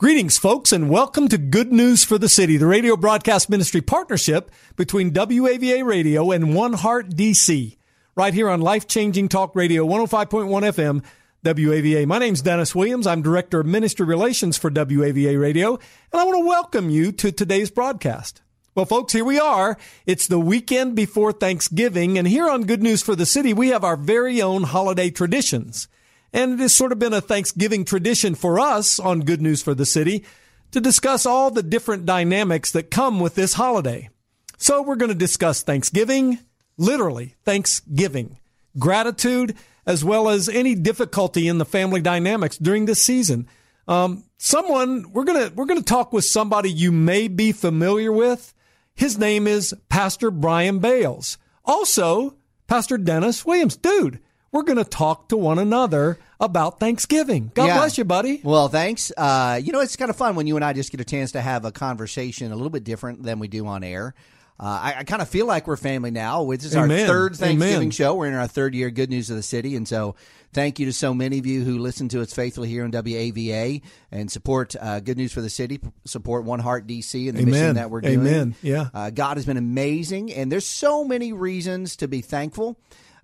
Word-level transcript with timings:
Greetings, 0.00 0.38
folks, 0.38 0.72
and 0.72 0.88
welcome 0.88 1.28
to 1.28 1.36
Good 1.36 1.74
News 1.74 2.04
for 2.04 2.16
the 2.16 2.26
City, 2.26 2.56
the 2.56 2.64
radio 2.64 2.96
broadcast 2.96 3.50
ministry 3.50 3.82
partnership 3.82 4.50
between 4.74 5.12
WAVA 5.12 5.84
Radio 5.84 6.30
and 6.30 6.54
One 6.54 6.72
Heart 6.72 7.10
DC, 7.10 7.76
right 8.16 8.32
here 8.32 8.48
on 8.48 8.62
Life 8.62 8.88
Changing 8.88 9.28
Talk 9.28 9.54
Radio 9.54 9.86
105.1 9.86 10.48
FM, 10.48 11.04
WAVA. 11.44 12.06
My 12.06 12.18
name's 12.18 12.40
Dennis 12.40 12.74
Williams. 12.74 13.06
I'm 13.06 13.20
Director 13.20 13.60
of 13.60 13.66
Ministry 13.66 14.06
Relations 14.06 14.56
for 14.56 14.70
WAVA 14.70 15.38
Radio, 15.38 15.74
and 15.74 16.18
I 16.18 16.24
want 16.24 16.38
to 16.38 16.48
welcome 16.48 16.88
you 16.88 17.12
to 17.12 17.30
today's 17.30 17.70
broadcast. 17.70 18.40
Well, 18.74 18.86
folks, 18.86 19.12
here 19.12 19.26
we 19.26 19.38
are. 19.38 19.76
It's 20.06 20.28
the 20.28 20.40
weekend 20.40 20.96
before 20.96 21.32
Thanksgiving, 21.32 22.16
and 22.16 22.26
here 22.26 22.48
on 22.48 22.64
Good 22.64 22.82
News 22.82 23.02
for 23.02 23.14
the 23.14 23.26
City, 23.26 23.52
we 23.52 23.68
have 23.68 23.84
our 23.84 23.98
very 23.98 24.40
own 24.40 24.62
holiday 24.62 25.10
traditions. 25.10 25.88
And 26.32 26.52
it 26.52 26.60
has 26.60 26.74
sort 26.74 26.92
of 26.92 26.98
been 26.98 27.12
a 27.12 27.20
Thanksgiving 27.20 27.84
tradition 27.84 28.34
for 28.34 28.60
us 28.60 28.98
on 29.00 29.20
Good 29.20 29.42
News 29.42 29.62
for 29.62 29.74
the 29.74 29.86
City 29.86 30.24
to 30.70 30.80
discuss 30.80 31.26
all 31.26 31.50
the 31.50 31.62
different 31.62 32.06
dynamics 32.06 32.70
that 32.72 32.90
come 32.90 33.20
with 33.20 33.34
this 33.34 33.54
holiday. 33.54 34.08
So 34.56 34.82
we're 34.82 34.96
going 34.96 35.10
to 35.10 35.14
discuss 35.16 35.62
Thanksgiving, 35.62 36.38
literally 36.76 37.34
Thanksgiving, 37.44 38.38
gratitude, 38.78 39.56
as 39.86 40.04
well 40.04 40.28
as 40.28 40.48
any 40.48 40.74
difficulty 40.74 41.48
in 41.48 41.58
the 41.58 41.64
family 41.64 42.00
dynamics 42.00 42.58
during 42.58 42.84
this 42.84 43.02
season. 43.02 43.48
Um, 43.88 44.24
someone 44.38 45.10
we're 45.12 45.24
gonna 45.24 45.50
we're 45.54 45.64
gonna 45.64 45.82
talk 45.82 46.12
with 46.12 46.24
somebody 46.24 46.70
you 46.70 46.92
may 46.92 47.26
be 47.26 47.50
familiar 47.50 48.12
with. 48.12 48.54
His 48.94 49.18
name 49.18 49.46
is 49.46 49.74
Pastor 49.88 50.30
Brian 50.30 50.78
Bales. 50.78 51.38
Also, 51.64 52.36
Pastor 52.66 52.98
Dennis 52.98 53.44
Williams. 53.44 53.76
Dude, 53.76 54.20
we're 54.52 54.62
going 54.62 54.78
to 54.78 54.84
talk 54.84 55.28
to 55.28 55.36
one 55.36 55.58
another 55.58 56.18
about 56.40 56.80
Thanksgiving. 56.80 57.50
God 57.54 57.66
Yeah. 57.66 57.78
bless 57.78 57.98
you, 57.98 58.04
buddy. 58.04 58.40
Well, 58.42 58.68
thanks. 58.68 59.12
Uh, 59.16 59.60
you 59.62 59.72
know, 59.72 59.80
it's 59.80 59.96
kind 59.96 60.10
of 60.10 60.16
fun 60.16 60.34
when 60.34 60.46
you 60.46 60.56
and 60.56 60.64
I 60.64 60.72
just 60.72 60.90
get 60.90 61.00
a 61.00 61.04
chance 61.04 61.32
to 61.32 61.40
have 61.40 61.64
a 61.64 61.72
conversation 61.72 62.50
a 62.50 62.54
little 62.56 62.70
bit 62.70 62.84
different 62.84 63.22
than 63.22 63.38
we 63.38 63.48
do 63.48 63.66
on 63.66 63.84
air. 63.84 64.14
Uh, 64.58 64.64
I, 64.82 64.94
I 64.98 65.04
kind 65.04 65.22
of 65.22 65.28
feel 65.30 65.46
like 65.46 65.66
we're 65.66 65.78
family 65.78 66.10
now. 66.10 66.44
This 66.50 66.64
is 66.66 66.76
Amen. 66.76 67.00
our 67.00 67.06
third 67.06 67.36
Thanksgiving 67.36 67.76
Amen. 67.76 67.90
show. 67.92 68.14
We're 68.14 68.26
in 68.26 68.34
our 68.34 68.46
third 68.46 68.74
year, 68.74 68.90
Good 68.90 69.08
News 69.08 69.30
of 69.30 69.36
the 69.36 69.42
City, 69.42 69.74
and 69.74 69.88
so 69.88 70.16
thank 70.52 70.78
you 70.78 70.84
to 70.84 70.92
so 70.92 71.14
many 71.14 71.38
of 71.38 71.46
you 71.46 71.64
who 71.64 71.78
listen 71.78 72.10
to 72.10 72.20
us 72.20 72.34
faithfully 72.34 72.68
here 72.68 72.84
on 72.84 72.90
WAVA 72.92 73.80
and 74.12 74.30
support 74.30 74.76
uh, 74.78 75.00
Good 75.00 75.16
News 75.16 75.32
for 75.32 75.40
the 75.40 75.48
City, 75.48 75.80
support 76.04 76.44
One 76.44 76.60
Heart 76.60 76.86
DC 76.86 77.26
and 77.26 77.38
the 77.38 77.42
Amen. 77.42 77.52
mission 77.52 77.74
that 77.76 77.90
we're 77.90 78.02
doing. 78.02 78.20
Amen. 78.20 78.54
Yeah. 78.62 78.88
Uh, 78.92 79.08
God 79.08 79.38
has 79.38 79.46
been 79.46 79.56
amazing, 79.56 80.30
and 80.30 80.52
there's 80.52 80.66
so 80.66 81.04
many 81.04 81.32
reasons 81.32 81.96
to 81.96 82.06
be 82.08 82.20
thankful. 82.20 82.78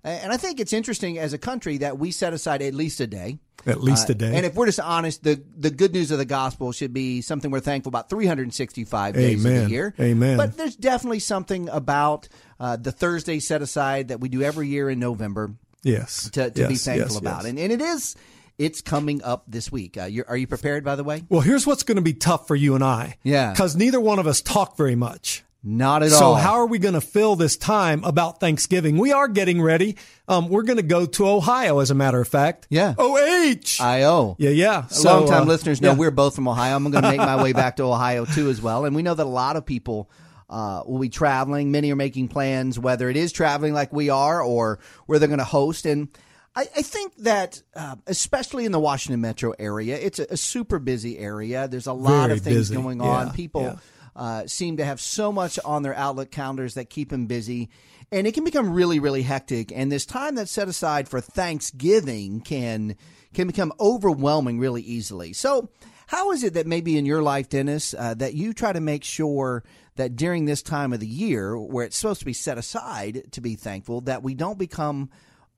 And 0.09 0.31
I 0.31 0.37
think 0.37 0.59
it's 0.59 0.73
interesting 0.73 1.17
as 1.17 1.33
a 1.33 1.37
country 1.37 1.77
that 1.79 1.97
we 1.97 2.11
set 2.11 2.33
aside 2.33 2.61
at 2.61 2.73
least 2.73 2.99
a 2.99 3.07
day 3.07 3.39
At 3.65 3.81
least 3.81 4.09
uh, 4.09 4.13
a 4.13 4.15
day. 4.15 4.35
And 4.35 4.45
if 4.45 4.55
we're 4.55 4.65
just 4.65 4.79
honest, 4.79 5.23
the 5.23 5.41
the 5.57 5.69
good 5.69 5.93
news 5.93 6.11
of 6.11 6.17
the 6.17 6.25
gospel 6.25 6.71
should 6.71 6.93
be 6.93 7.21
something 7.21 7.51
we're 7.51 7.59
thankful 7.59 7.89
about 7.89 8.09
365 8.09 9.13
days 9.15 9.45
of 9.45 9.51
Amen. 9.51 9.63
the 9.65 9.69
year. 9.69 9.93
Amen. 9.99 10.37
But 10.37 10.57
there's 10.57 10.75
definitely 10.75 11.19
something 11.19 11.69
about 11.69 12.27
uh, 12.59 12.75
the 12.77 12.91
Thursday 12.91 13.39
set 13.39 13.61
aside 13.61 14.09
that 14.09 14.19
we 14.19 14.29
do 14.29 14.41
every 14.41 14.67
year 14.67 14.89
in 14.89 14.99
November 14.99 15.53
yes. 15.83 16.29
to, 16.31 16.49
to 16.49 16.67
be 16.67 16.75
thankful 16.75 17.13
yes, 17.13 17.17
about. 17.17 17.43
yes. 17.43 17.49
And, 17.49 17.59
and 17.59 17.71
it 17.71 17.81
is, 17.81 18.15
it's 18.57 18.81
coming 18.81 19.23
up 19.23 19.43
this 19.47 19.71
week. 19.71 19.97
Uh, 19.97 20.09
are 20.27 20.37
you 20.37 20.47
prepared, 20.47 20.83
by 20.83 20.95
the 20.95 21.03
way? 21.03 21.23
Well, 21.29 21.41
here's 21.41 21.67
what's 21.67 21.83
going 21.83 21.97
to 21.97 22.01
be 22.01 22.13
tough 22.13 22.47
for 22.47 22.55
you 22.55 22.75
and 22.75 22.83
I. 22.83 23.17
Yeah. 23.23 23.51
Because 23.51 23.75
neither 23.75 23.99
one 23.99 24.19
of 24.19 24.27
us 24.27 24.41
talk 24.41 24.77
very 24.77 24.95
much. 24.95 25.43
Not 25.69 26.01
at 26.01 26.11
So 26.11 26.23
all. 26.27 26.35
So 26.37 26.41
how 26.41 26.53
are 26.53 26.65
we 26.65 26.79
going 26.79 26.93
to 26.93 27.01
fill 27.01 27.35
this 27.35 27.57
time 27.57 28.05
about 28.05 28.39
Thanksgiving? 28.39 28.97
We 28.97 29.11
are 29.11 29.27
getting 29.27 29.61
ready. 29.61 29.97
Um, 30.25 30.47
we're 30.47 30.63
going 30.63 30.77
to 30.77 30.83
go 30.83 31.05
to 31.05 31.27
Ohio, 31.27 31.79
as 31.79 31.91
a 31.91 31.95
matter 31.95 32.21
of 32.21 32.27
fact. 32.27 32.67
Yeah. 32.69 32.95
OH. 32.97 33.81
I.O. 33.81 34.37
yeah, 34.39 34.49
yeah. 34.51 34.87
So, 34.87 35.19
Long 35.19 35.27
time 35.27 35.41
uh, 35.41 35.45
listeners 35.45 35.81
know 35.81 35.91
yeah. 35.91 35.97
we're 35.97 36.11
both 36.11 36.35
from 36.35 36.47
Ohio. 36.47 36.73
I'm 36.73 36.89
going 36.89 37.03
to 37.03 37.09
make 37.09 37.17
my 37.17 37.43
way 37.43 37.51
back 37.51 37.75
to 37.77 37.83
Ohio 37.91 38.23
too 38.23 38.49
as 38.49 38.61
well. 38.61 38.85
And 38.85 38.95
we 38.95 39.01
know 39.03 39.13
that 39.13 39.25
a 39.25 39.27
lot 39.27 39.57
of 39.57 39.65
people 39.65 40.09
uh, 40.49 40.83
will 40.85 40.99
be 40.99 41.09
traveling. 41.09 41.69
Many 41.69 41.91
are 41.91 41.97
making 41.97 42.29
plans, 42.29 42.79
whether 42.79 43.09
it 43.09 43.17
is 43.17 43.33
traveling 43.33 43.73
like 43.73 43.91
we 43.91 44.09
are 44.09 44.41
or 44.41 44.79
where 45.05 45.19
they're 45.19 45.27
going 45.27 45.39
to 45.39 45.43
host. 45.43 45.85
And 45.85 46.07
I, 46.55 46.61
I 46.61 46.81
think 46.81 47.13
that, 47.17 47.61
uh, 47.75 47.97
especially 48.07 48.63
in 48.65 48.71
the 48.71 48.79
Washington 48.79 49.19
metro 49.19 49.53
area, 49.59 49.97
it's 49.97 50.19
a, 50.19 50.27
a 50.29 50.37
super 50.37 50.79
busy 50.79 51.17
area. 51.17 51.67
There's 51.67 51.87
a 51.87 51.93
lot 51.93 52.27
Very 52.27 52.37
of 52.37 52.43
things 52.45 52.55
busy. 52.69 52.75
going 52.75 53.01
on. 53.01 53.27
Yeah, 53.27 53.33
People 53.33 53.61
yeah. 53.63 53.75
Uh, 54.17 54.47
seem 54.47 54.77
to 54.77 54.85
have 54.85 54.99
so 54.99 55.31
much 55.31 55.59
on 55.63 55.83
their 55.83 55.95
Outlook 55.95 56.31
calendars 56.31 56.73
that 56.73 56.89
keep 56.89 57.09
them 57.09 57.27
busy. 57.27 57.69
And 58.11 58.25
it 58.25 58.33
can 58.33 58.43
become 58.43 58.73
really, 58.73 58.99
really 58.99 59.21
hectic. 59.21 59.71
And 59.73 59.91
this 59.91 60.05
time 60.05 60.35
that's 60.35 60.51
set 60.51 60.67
aside 60.67 61.07
for 61.07 61.21
Thanksgiving 61.21 62.41
can 62.41 62.95
can 63.33 63.47
become 63.47 63.71
overwhelming 63.79 64.59
really 64.59 64.81
easily. 64.81 65.33
So, 65.33 65.69
how 66.07 66.31
is 66.31 66.43
it 66.43 66.53
that 66.53 66.65
maybe 66.65 66.97
in 66.97 67.05
your 67.05 67.21
life, 67.21 67.49
Dennis, 67.49 67.93
uh, 67.93 68.13
that 68.15 68.33
you 68.33 68.53
try 68.53 68.71
to 68.71 68.79
make 68.79 69.03
sure 69.03 69.63
that 69.97 70.15
during 70.15 70.45
this 70.45 70.61
time 70.61 70.93
of 70.93 71.01
the 71.01 71.07
year, 71.07 71.57
where 71.59 71.85
it's 71.85 71.97
supposed 71.97 72.19
to 72.19 72.25
be 72.25 72.33
set 72.33 72.57
aside 72.57 73.31
to 73.33 73.41
be 73.41 73.55
thankful, 73.55 74.01
that 74.01 74.23
we 74.23 74.33
don't 74.33 74.57
become 74.57 75.09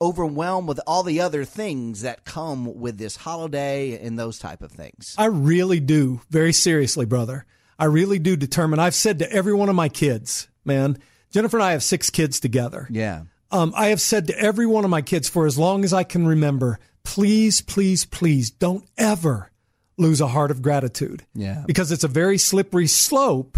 overwhelmed 0.01 0.67
with 0.67 0.79
all 0.87 1.03
the 1.03 1.21
other 1.21 1.45
things 1.45 2.01
that 2.01 2.25
come 2.25 2.79
with 2.79 2.97
this 2.97 3.17
holiday 3.17 4.03
and 4.03 4.17
those 4.17 4.39
type 4.39 4.61
of 4.61 4.71
things? 4.71 5.13
I 5.17 5.25
really 5.25 5.79
do, 5.79 6.21
very 6.29 6.53
seriously, 6.53 7.05
brother. 7.05 7.45
I 7.79 7.85
really 7.85 8.19
do 8.19 8.35
determine. 8.35 8.79
I've 8.79 8.93
said 8.93 9.19
to 9.19 9.31
every 9.31 9.53
one 9.53 9.69
of 9.69 9.75
my 9.75 9.89
kids, 9.89 10.49
man, 10.65 10.97
Jennifer 11.31 11.57
and 11.57 11.63
I 11.63 11.71
have 11.71 11.81
six 11.81 12.09
kids 12.09 12.39
together. 12.39 12.87
Yeah. 12.91 13.23
Um, 13.51 13.73
I 13.75 13.87
have 13.87 14.01
said 14.01 14.27
to 14.27 14.37
every 14.37 14.67
one 14.67 14.83
of 14.83 14.91
my 14.91 15.01
kids 15.01 15.29
for 15.29 15.45
as 15.47 15.57
long 15.57 15.83
as 15.83 15.93
I 15.93 16.03
can 16.03 16.27
remember, 16.27 16.77
please, 17.03 17.61
please, 17.61 18.05
please 18.05 18.51
don't 18.51 18.85
ever 18.97 19.49
lose 19.97 20.21
a 20.21 20.27
heart 20.27 20.51
of 20.51 20.61
gratitude. 20.61 21.25
Yeah. 21.33 21.63
Because 21.65 21.91
it's 21.91 22.03
a 22.03 22.09
very 22.09 22.37
slippery 22.37 22.87
slope 22.87 23.57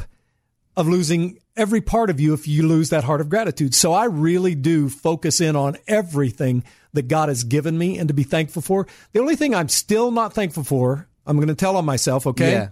of 0.78 0.88
losing 0.88 1.40
every 1.58 1.82
part 1.82 2.10
of 2.10 2.20
you 2.20 2.34
if 2.34 2.48
you 2.48 2.66
lose 2.66 2.90
that 2.92 3.04
heart 3.04 3.22
of 3.22 3.30
gratitude. 3.30 3.76
So 3.76 3.92
I 3.92 4.06
really 4.06 4.56
do 4.56 4.88
focus 4.88 5.42
in 5.42 5.56
on 5.56 5.78
everything 5.88 6.64
that 6.94 7.08
God 7.08 7.30
has 7.30 7.44
given 7.44 7.78
me 7.78 7.98
and 7.98 8.08
to 8.08 8.14
be 8.14 8.24
thankful 8.24 8.62
for. 8.62 8.88
The 9.12 9.20
only 9.20 9.36
thing 9.36 9.54
I'm 9.54 9.70
still 9.70 10.12
not 10.12 10.34
thankful 10.34 10.64
for, 10.64 11.08
I'm 11.26 11.38
going 11.38 11.50
to 11.50 11.56
tell 11.56 11.76
on 11.76 11.86
myself, 11.86 12.26
okay? 12.28 12.52
Yeah. 12.52 12.68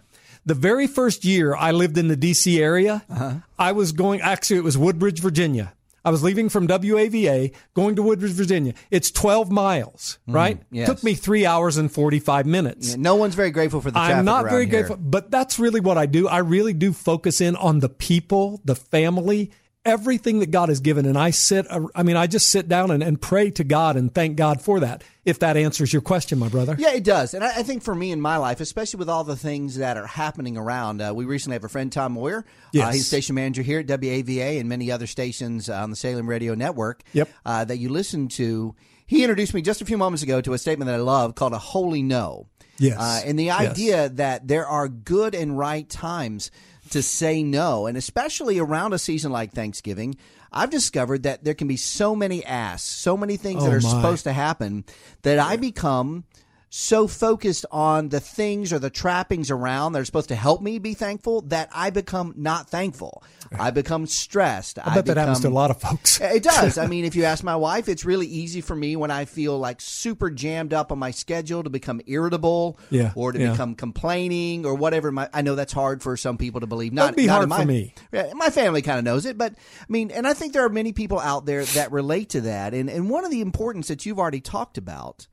The 0.49 0.55
very 0.55 0.87
first 0.87 1.25
year 1.25 1.55
I 1.55 1.69
lived 1.69 1.95
in 1.95 2.07
the 2.07 2.17
DC 2.17 2.59
area, 2.59 3.03
uh-huh. 3.07 3.35
I 3.59 3.71
was 3.71 3.91
going, 3.91 4.19
actually, 4.21 4.57
it 4.57 4.63
was 4.63 4.79
Woodbridge, 4.79 5.19
Virginia. 5.19 5.73
I 6.03 6.09
was 6.09 6.23
leaving 6.23 6.49
from 6.49 6.67
WAVA, 6.67 7.53
going 7.75 7.95
to 7.97 8.01
Woodbridge, 8.01 8.31
Virginia. 8.31 8.73
It's 8.89 9.11
12 9.11 9.51
miles, 9.51 10.17
mm, 10.27 10.33
right? 10.33 10.59
yes. 10.71 10.89
Took 10.89 11.03
me 11.03 11.13
three 11.13 11.45
hours 11.45 11.77
and 11.77 11.91
45 11.91 12.47
minutes. 12.47 12.97
No 12.97 13.13
one's 13.13 13.35
very 13.35 13.51
grateful 13.51 13.79
for 13.79 13.91
the 13.91 13.99
I'm 13.99 14.25
not 14.25 14.45
very 14.45 14.65
here. 14.65 14.71
grateful, 14.71 14.97
but 14.97 15.29
that's 15.29 15.59
really 15.59 15.81
what 15.81 15.99
I 15.99 16.07
do. 16.07 16.27
I 16.27 16.39
really 16.39 16.73
do 16.73 16.93
focus 16.93 17.41
in 17.41 17.55
on 17.55 17.79
the 17.79 17.89
people, 17.89 18.59
the 18.65 18.73
family, 18.73 19.51
everything 19.85 20.39
that 20.39 20.51
God 20.51 20.69
has 20.69 20.79
given. 20.81 21.05
And 21.05 21.17
I 21.17 21.29
sit, 21.31 21.65
I 21.95 22.03
mean, 22.03 22.15
I 22.17 22.27
just 22.27 22.49
sit 22.49 22.67
down 22.67 22.91
and, 22.91 23.01
and 23.01 23.19
pray 23.19 23.49
to 23.51 23.63
God 23.63 23.95
and 23.95 24.13
thank 24.13 24.35
God 24.35 24.61
for 24.61 24.81
that. 24.81 25.03
If 25.25 25.39
that 25.39 25.57
answers 25.57 25.93
your 25.93 26.01
question, 26.01 26.37
my 26.39 26.49
brother. 26.49 26.75
Yeah, 26.77 26.93
it 26.93 27.03
does. 27.03 27.33
And 27.33 27.43
I, 27.43 27.59
I 27.59 27.63
think 27.63 27.83
for 27.83 27.93
me 27.95 28.11
in 28.11 28.19
my 28.19 28.37
life, 28.37 28.59
especially 28.61 28.97
with 28.97 29.09
all 29.09 29.23
the 29.23 29.35
things 29.35 29.77
that 29.77 29.95
are 29.95 30.07
happening 30.07 30.57
around, 30.57 31.01
uh, 31.01 31.13
we 31.13 31.25
recently 31.25 31.55
have 31.55 31.63
a 31.63 31.69
friend, 31.69 31.91
Tom 31.91 32.13
Moyer. 32.13 32.45
Uh, 32.77 32.91
he's 32.91 33.07
station 33.07 33.35
manager 33.35 33.61
here 33.61 33.79
at 33.79 33.87
WAVA 33.87 34.59
and 34.59 34.67
many 34.67 34.91
other 34.91 35.07
stations 35.07 35.69
uh, 35.69 35.75
on 35.75 35.89
the 35.91 35.95
Salem 35.95 36.27
Radio 36.27 36.55
Network 36.55 37.03
Yep. 37.13 37.29
uh, 37.45 37.63
that 37.65 37.77
you 37.77 37.89
listen 37.89 38.27
to. 38.29 38.75
He 39.05 39.23
introduced 39.23 39.53
me 39.53 39.61
just 39.61 39.81
a 39.81 39.85
few 39.85 39.97
moments 39.97 40.23
ago 40.23 40.41
to 40.41 40.53
a 40.53 40.57
statement 40.57 40.87
that 40.87 40.95
I 40.95 41.01
love 41.01 41.35
called 41.35 41.53
a 41.53 41.57
holy 41.59 42.03
no. 42.03 42.47
Yes. 42.77 42.97
Uh, 42.99 43.21
and 43.27 43.37
the 43.37 43.45
Yes. 43.45 43.59
idea 43.71 44.09
that 44.09 44.47
there 44.47 44.65
are 44.67 44.87
good 44.87 45.35
and 45.35 45.57
right 45.57 45.87
times 45.89 46.49
to 46.91 47.01
say 47.01 47.43
no, 47.43 47.87
and 47.87 47.97
especially 47.97 48.59
around 48.59 48.93
a 48.93 48.99
season 48.99 49.31
like 49.31 49.51
Thanksgiving, 49.53 50.15
I've 50.51 50.69
discovered 50.69 51.23
that 51.23 51.43
there 51.43 51.53
can 51.53 51.67
be 51.67 51.77
so 51.77 52.15
many 52.15 52.43
asks, 52.45 52.87
so 52.89 53.15
many 53.15 53.37
things 53.37 53.61
oh, 53.61 53.65
that 53.65 53.71
Oh, 53.71 53.77
are 53.77 53.81
my. 53.81 53.89
supposed 53.89 54.23
to 54.25 54.33
happen 54.33 54.83
that 55.21 55.39
I 55.39 55.57
become 55.57 56.23
so 56.69 57.07
focused 57.07 57.65
on 57.71 58.09
the 58.09 58.19
things 58.19 58.71
or 58.71 58.79
the 58.79 58.89
trappings 58.89 59.49
around 59.49 59.93
that 59.93 59.99
are 59.99 60.05
supposed 60.05 60.29
to 60.29 60.35
help 60.35 60.61
me 60.61 60.77
be 60.77 60.93
thankful 60.93 61.41
that 61.41 61.69
I 61.73 61.89
become 61.89 62.33
not 62.37 62.69
thankful. 62.69 63.23
I 63.57 63.71
become 63.71 64.05
stressed. 64.05 64.77
I 64.77 64.93
bet 64.93 65.07
that 65.07 65.17
happens 65.17 65.39
to 65.39 65.47
a 65.47 65.49
lot 65.49 65.71
of 65.71 65.81
folks. 65.81 66.19
It 66.29 66.43
does. 66.43 66.77
I 66.77 66.85
mean, 66.93 67.05
if 67.05 67.15
you 67.15 67.23
ask 67.23 67.43
my 67.43 67.55
wife, 67.55 67.89
it's 67.89 68.05
really 68.05 68.27
easy 68.27 68.61
for 68.61 68.75
me 68.75 68.95
when 68.95 69.09
I 69.09 69.25
feel 69.25 69.57
like 69.57 69.81
super 69.81 70.29
jammed 70.29 70.73
up 70.73 70.91
on 70.91 70.99
my 70.99 71.09
schedule 71.11 71.63
to 71.63 71.69
become 71.71 72.01
irritable 72.05 72.77
Yeah, 72.91 73.11
or 73.15 73.31
to 73.31 73.39
yeah. 73.39 73.51
become 73.51 73.73
complaining 73.73 74.65
or 74.65 74.75
whatever. 74.75 75.11
My, 75.11 75.27
I 75.33 75.41
know 75.41 75.55
that's 75.55 75.73
hard 75.73 76.03
for 76.03 76.15
some 76.17 76.37
people 76.37 76.61
to 76.61 76.67
believe. 76.67 76.93
Not, 76.93 77.05
That'd 77.05 77.17
be 77.17 77.25
not 77.25 77.33
hard 77.33 77.43
in 77.43 77.49
my, 77.49 77.59
for 77.61 77.65
me. 77.65 77.93
My 78.35 78.51
family 78.51 78.83
kind 78.83 78.99
of 78.99 79.05
knows 79.05 79.25
it, 79.25 79.37
but 79.37 79.53
I 79.53 79.85
mean, 79.89 80.11
and 80.11 80.27
I 80.27 80.33
think 80.33 80.53
there 80.53 80.65
are 80.65 80.69
many 80.69 80.93
people 80.93 81.19
out 81.19 81.45
there 81.47 81.65
that 81.65 81.91
relate 81.91 82.29
to 82.29 82.41
that. 82.41 82.75
And, 82.75 82.89
and 82.89 83.09
one 83.09 83.25
of 83.25 83.31
the 83.31 83.41
importance 83.41 83.87
that 83.87 84.05
you've 84.05 84.19
already 84.19 84.41
talked 84.41 84.77
about, 84.77 85.27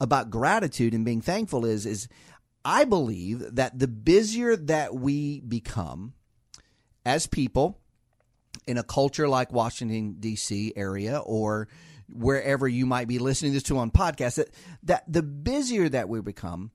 about 0.00 0.30
gratitude 0.30 0.94
and 0.94 1.04
being 1.04 1.20
thankful 1.20 1.64
is, 1.64 1.86
is 1.86 2.08
I 2.64 2.84
believe 2.84 3.54
that 3.56 3.78
the 3.78 3.88
busier 3.88 4.56
that 4.56 4.94
we 4.94 5.40
become 5.40 6.14
as 7.04 7.26
people, 7.26 7.78
in 8.66 8.76
a 8.76 8.82
culture 8.82 9.28
like 9.28 9.50
Washington 9.50 10.16
D.C. 10.20 10.74
area 10.76 11.18
or 11.18 11.68
wherever 12.08 12.68
you 12.68 12.86
might 12.86 13.08
be 13.08 13.18
listening 13.18 13.52
to 13.52 13.56
this 13.56 13.62
to 13.64 13.78
on 13.78 13.90
podcast 13.90 14.36
that, 14.36 14.48
that 14.82 15.04
the 15.08 15.22
busier 15.22 15.88
that 15.88 16.08
we 16.08 16.20
become 16.20 16.70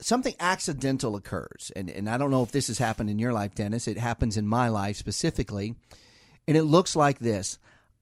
something 0.00 0.34
accidental 0.40 1.16
occurs, 1.16 1.72
and 1.74 1.90
and 1.90 2.08
I 2.08 2.18
don't 2.18 2.30
know 2.30 2.42
if 2.42 2.52
this 2.52 2.68
has 2.68 2.78
happened 2.78 3.10
in 3.10 3.18
your 3.18 3.32
life, 3.32 3.54
Dennis. 3.54 3.88
It 3.88 3.98
happens 3.98 4.36
in 4.36 4.46
my 4.46 4.68
life 4.68 4.96
specifically, 4.96 5.74
and 6.46 6.56
it 6.56 6.64
looks 6.64 6.94
like 6.94 7.18
this: 7.18 7.58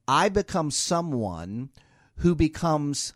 I 0.06 0.28
become 0.28 0.70
someone 0.70 1.70
who 2.16 2.34
becomes 2.34 3.14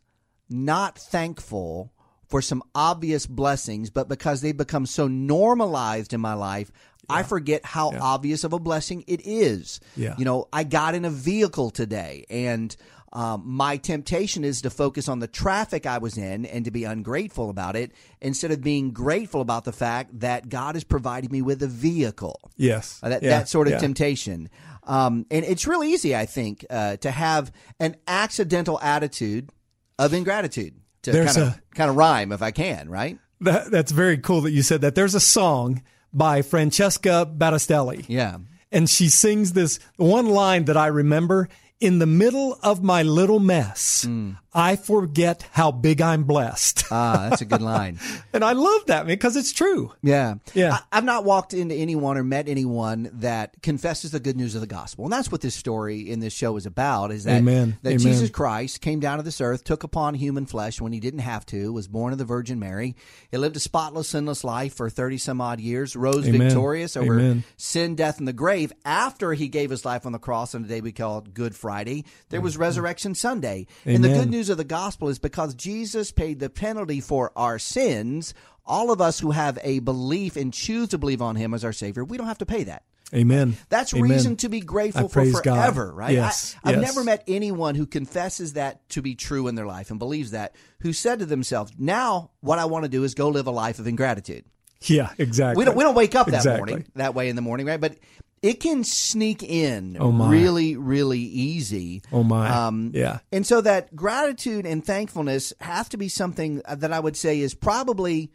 not 0.49 0.99
thankful 0.99 1.93
for 2.29 2.41
some 2.43 2.63
obvious 2.75 3.27
blessings, 3.27 3.91
but 3.91 4.09
because 4.09 4.41
they 4.41 4.53
become 4.53 4.87
so 4.87 5.07
normalized 5.09 6.13
in 6.13 6.21
my 6.21 6.35
life, 6.35 6.71
I 7.09 7.23
forget 7.23 7.65
how 7.65 7.93
Yeah. 7.93 7.99
obvious 8.01 8.45
of 8.45 8.53
a 8.53 8.59
blessing 8.59 9.05
it 9.07 9.21
is. 9.27 9.79
Yeah. 9.97 10.15
You 10.19 10.25
know, 10.25 10.49
I 10.53 10.65
got 10.65 10.95
in 10.95 11.05
a 11.05 11.11
vehicle 11.11 11.71
today 11.71 12.25
and 12.31 12.75
um, 13.13 13.43
my 13.45 13.77
temptation 13.77 14.43
is 14.43 14.63
to 14.63 14.71
focus 14.71 15.09
on 15.09 15.21
the 15.21 15.29
traffic 15.29 15.87
I 15.87 15.99
was 15.99 16.17
in 16.19 16.45
and 16.47 16.65
to 16.65 16.73
be 16.73 16.83
ungrateful 16.83 17.49
about 17.51 17.77
it 17.77 17.93
instead 18.21 18.51
of 18.51 18.61
being 18.61 18.91
grateful 18.91 19.41
about 19.41 19.65
the 19.65 19.73
fact 19.73 20.19
that 20.21 20.49
God 20.49 20.75
has 20.75 20.83
provided 20.83 21.31
me 21.31 21.41
with 21.41 21.63
a 21.63 21.69
vehicle. 21.69 22.41
Yes. 22.57 22.99
Uh, 23.03 23.11
that, 23.11 23.23
Yeah, 23.23 23.29
that 23.39 23.49
sort 23.49 23.69
of 23.69 23.75
yeah. 23.75 23.79
temptation. 23.79 24.49
Um, 24.83 25.27
and 25.31 25.45
it's 25.45 25.67
real 25.67 25.85
easy, 25.85 26.17
I 26.17 26.27
think, 26.27 26.67
uh, 26.69 26.97
to 26.97 27.11
have 27.13 27.53
an 27.79 27.97
accidental 28.09 28.81
attitude 28.81 29.51
of 29.99 30.13
ingratitude 30.13 30.75
to 31.03 31.13
There's 31.13 31.35
kind 31.35 31.49
of 31.49 31.61
kind 31.75 31.91
of 31.91 31.97
rhyme 31.97 32.33
if 32.33 32.43
I 32.43 32.51
can, 32.51 32.89
right? 32.89 33.19
That, 33.41 33.71
that's 33.71 33.93
very 33.93 34.19
cool 34.19 34.43
that 34.43 34.53
you 34.53 34.63
said 34.63 34.81
that. 34.83 34.95
There's 34.95 35.15
a 35.15 35.21
song 35.21 35.83
by 36.13 36.43
Francesca 36.43 37.31
Battistelli. 37.37 38.05
Yeah. 38.09 38.39
And 38.73 38.89
she 38.89 39.09
sings 39.09 39.53
this 39.53 39.79
one 39.97 40.27
line 40.27 40.65
that 40.65 40.77
I 40.77 40.87
remember 40.87 41.49
in 41.81 41.99
the 41.99 42.07
middle 42.07 42.59
of 42.63 42.83
my 42.83 43.03
little 43.03 43.41
mess. 43.41 44.05
Hmm. 44.05 44.33
I 44.55 44.77
forget 44.77 45.47
how 45.51 45.73
big 45.73 46.01
I'm 46.01 46.25
blessed. 46.25 46.85
Ah, 46.93 47.27
that's 47.29 47.43
a 47.43 47.45
good 47.45 47.63
line. 47.63 47.99
and 48.33 48.45
I 48.45 48.53
love 48.53 48.87
that, 48.87 49.05
because 49.07 49.37
it's 49.37 49.53
true. 49.53 49.93
Yeah. 50.01 50.37
Yeah. 50.55 50.75
I, 50.75 50.99
I've 50.99 51.05
not 51.05 51.25
walked 51.25 51.55
into 51.55 51.75
anyone 51.75 52.17
or 52.17 52.23
met 52.23 52.49
anyone 52.49 53.11
that 53.15 53.61
confesses 53.63 54.13
the 54.13 54.21
good 54.21 54.37
news 54.37 54.55
of 54.55 54.61
the 54.61 54.69
gospel. 54.69 55.05
And 55.05 55.13
that's 55.13 55.33
what 55.33 55.41
this 55.41 55.57
story 55.57 56.09
in 56.09 56.21
this 56.21 56.33
show 56.33 56.57
is 56.57 56.67
about 56.67 57.11
is 57.11 57.25
that, 57.25 57.39
Amen. 57.39 57.79
that 57.83 57.91
Amen. 57.91 57.99
Jesus 57.99 58.31
Christ 58.31 58.81
came 58.81 59.01
down 59.01 59.17
to 59.17 59.25
this 59.25 59.41
earth, 59.41 59.65
took 59.65 59.83
upon 59.83 60.15
human 60.15 60.47
flesh 60.47 60.81
when 60.81 60.93
he 60.93 61.01
didn't 61.01 61.21
have 61.21 61.45
to, 61.47 61.73
was 61.73 61.89
born 61.89 62.13
of 62.13 62.19
the 62.19 62.25
Virgin 62.25 62.61
Mary. 62.61 62.95
He 63.33 63.39
lived 63.39 63.57
a 63.57 63.61
spotless, 63.61 64.09
sinless 64.09 64.45
life 64.45 64.75
for 64.75 64.89
30 64.89 65.19
some 65.19 65.41
odd 65.41 65.59
years, 65.59 65.97
rose 65.97 66.29
Amen. 66.29 66.43
victorious 66.43 66.97
over 66.97 67.43
sin, 67.57 67.97
death, 67.97 68.19
and 68.19 68.29
the 68.29 68.33
grave. 68.33 68.73
After 68.85 69.33
he 69.33 69.49
gave 69.49 69.71
his 69.71 69.85
life 69.85 70.07
on 70.07 70.13
the 70.13 70.19
cross 70.21 70.55
on 70.55 70.63
the 70.63 70.69
day 70.69 70.81
we 70.81 70.93
call 70.93 71.23
Good 71.23 71.57
Friday, 71.57 72.05
there 72.29 72.41
was 72.41 72.57
Resurrection 72.57 73.17
Sunday. 73.17 73.67
And 73.85 74.05
the 74.05 74.09
good 74.09 74.31
news 74.31 74.44
of 74.49 74.57
the 74.57 74.65
gospel 74.65 75.09
is 75.09 75.19
because 75.19 75.55
Jesus 75.55 76.13
paid 76.13 76.41
the 76.41 76.51
penalty 76.51 77.01
for 77.01 77.33
our 77.37 77.59
sins, 77.59 78.35
all 78.67 78.91
of 78.91 79.01
us 79.01 79.21
who 79.21 79.31
have 79.33 79.59
a 79.63 79.81
belief 79.81 80.37
and 80.37 80.53
choose 80.53 80.89
to 80.91 80.99
believe 80.99 81.23
on 81.23 81.37
him 81.37 81.55
as 81.55 81.65
our 81.65 81.73
Savior, 81.73 82.05
we 82.05 82.17
don't 82.17 82.27
have 82.27 82.39
to 82.39 82.47
pay 82.47 82.65
that. 82.65 82.83
Amen. 83.13 83.57
That's 83.69 83.95
Amen. 83.95 84.11
reason 84.11 84.37
to 84.37 84.49
be 84.49 84.61
grateful 84.61 85.05
I 85.05 85.09
for 85.09 85.13
praise 85.13 85.41
God. 85.41 85.57
forever, 85.57 85.93
right? 85.93 86.15
Yes, 86.15 86.57
I, 86.65 86.73
have 86.73 86.81
yes. 86.81 86.95
never 86.95 87.05
met 87.05 87.23
anyone 87.29 87.75
who 87.75 87.87
confesses 87.87 88.55
that 88.55 88.89
to 88.91 89.03
be 89.03 89.15
true 89.15 89.47
in 89.47 89.55
their 89.55 89.67
life 89.67 89.91
and 89.91 89.99
believes 89.99 90.33
that, 90.33 90.57
who 90.81 90.93
said 90.93 91.21
to 91.21 91.27
themselves, 91.27 91.73
now 91.79 92.31
what 92.41 92.59
I 92.59 92.65
want 92.65 92.85
to 92.85 92.89
do 92.89 93.05
is 93.05 93.15
go 93.15 93.29
live 93.29 93.47
a 93.47 93.53
life 93.53 93.79
of 93.79 93.87
ingratitude. 93.87 94.45
Yeah, 94.83 95.11
exactly. 95.19 95.61
We 95.61 95.65
don't 95.65 95.77
we 95.77 95.85
don't 95.85 95.95
wake 95.95 96.15
up 96.15 96.27
that 96.27 96.37
Exactly. 96.37 96.73
morning 96.73 96.87
that 96.97 97.15
way 97.15 97.29
in 97.29 97.37
the 97.37 97.43
morning, 97.43 97.67
right? 97.67 97.81
But 97.81 97.97
it 98.45 98.61
can 98.61 98.85
sneak 98.85 99.43
in 99.43 99.97
Oh, 99.99 100.13
really, 100.13 100.77
really 100.77 101.19
easy. 101.19 102.03
Oh, 102.13 102.23
my. 102.23 102.47
Um, 102.51 102.91
Yeah. 102.93 103.21
And 103.33 103.47
so 103.47 103.63
that 103.63 103.97
gratitude 103.97 104.67
and 104.67 104.85
thankfulness 104.85 105.55
have 105.61 105.89
to 105.89 105.97
be 105.97 106.09
something 106.11 106.61
that 106.69 106.93
I 106.93 107.01
would 107.01 107.17
say 107.17 107.41
is 107.41 107.55
probably 107.55 108.31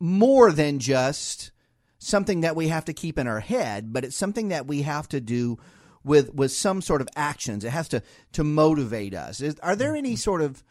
more 0.00 0.50
than 0.50 0.80
just 0.80 1.52
something 1.98 2.40
that 2.40 2.56
we 2.56 2.68
have 2.68 2.84
to 2.86 2.92
keep 2.92 3.20
in 3.20 3.28
our 3.28 3.38
head, 3.38 3.92
but 3.92 4.04
it's 4.04 4.16
something 4.16 4.48
that 4.48 4.66
we 4.66 4.82
have 4.82 5.08
to 5.10 5.20
do 5.20 5.58
with 6.02 6.34
with 6.34 6.50
some 6.50 6.82
sort 6.82 7.00
of 7.00 7.08
actions. 7.14 7.64
It 7.64 7.70
has 7.70 7.86
to 7.90 8.02
to 8.32 8.42
motivate 8.42 9.14
us. 9.14 9.40
Is, 9.40 9.56
are 9.60 9.76
there 9.76 9.94
any 9.94 10.16
sort 10.16 10.42
of 10.42 10.64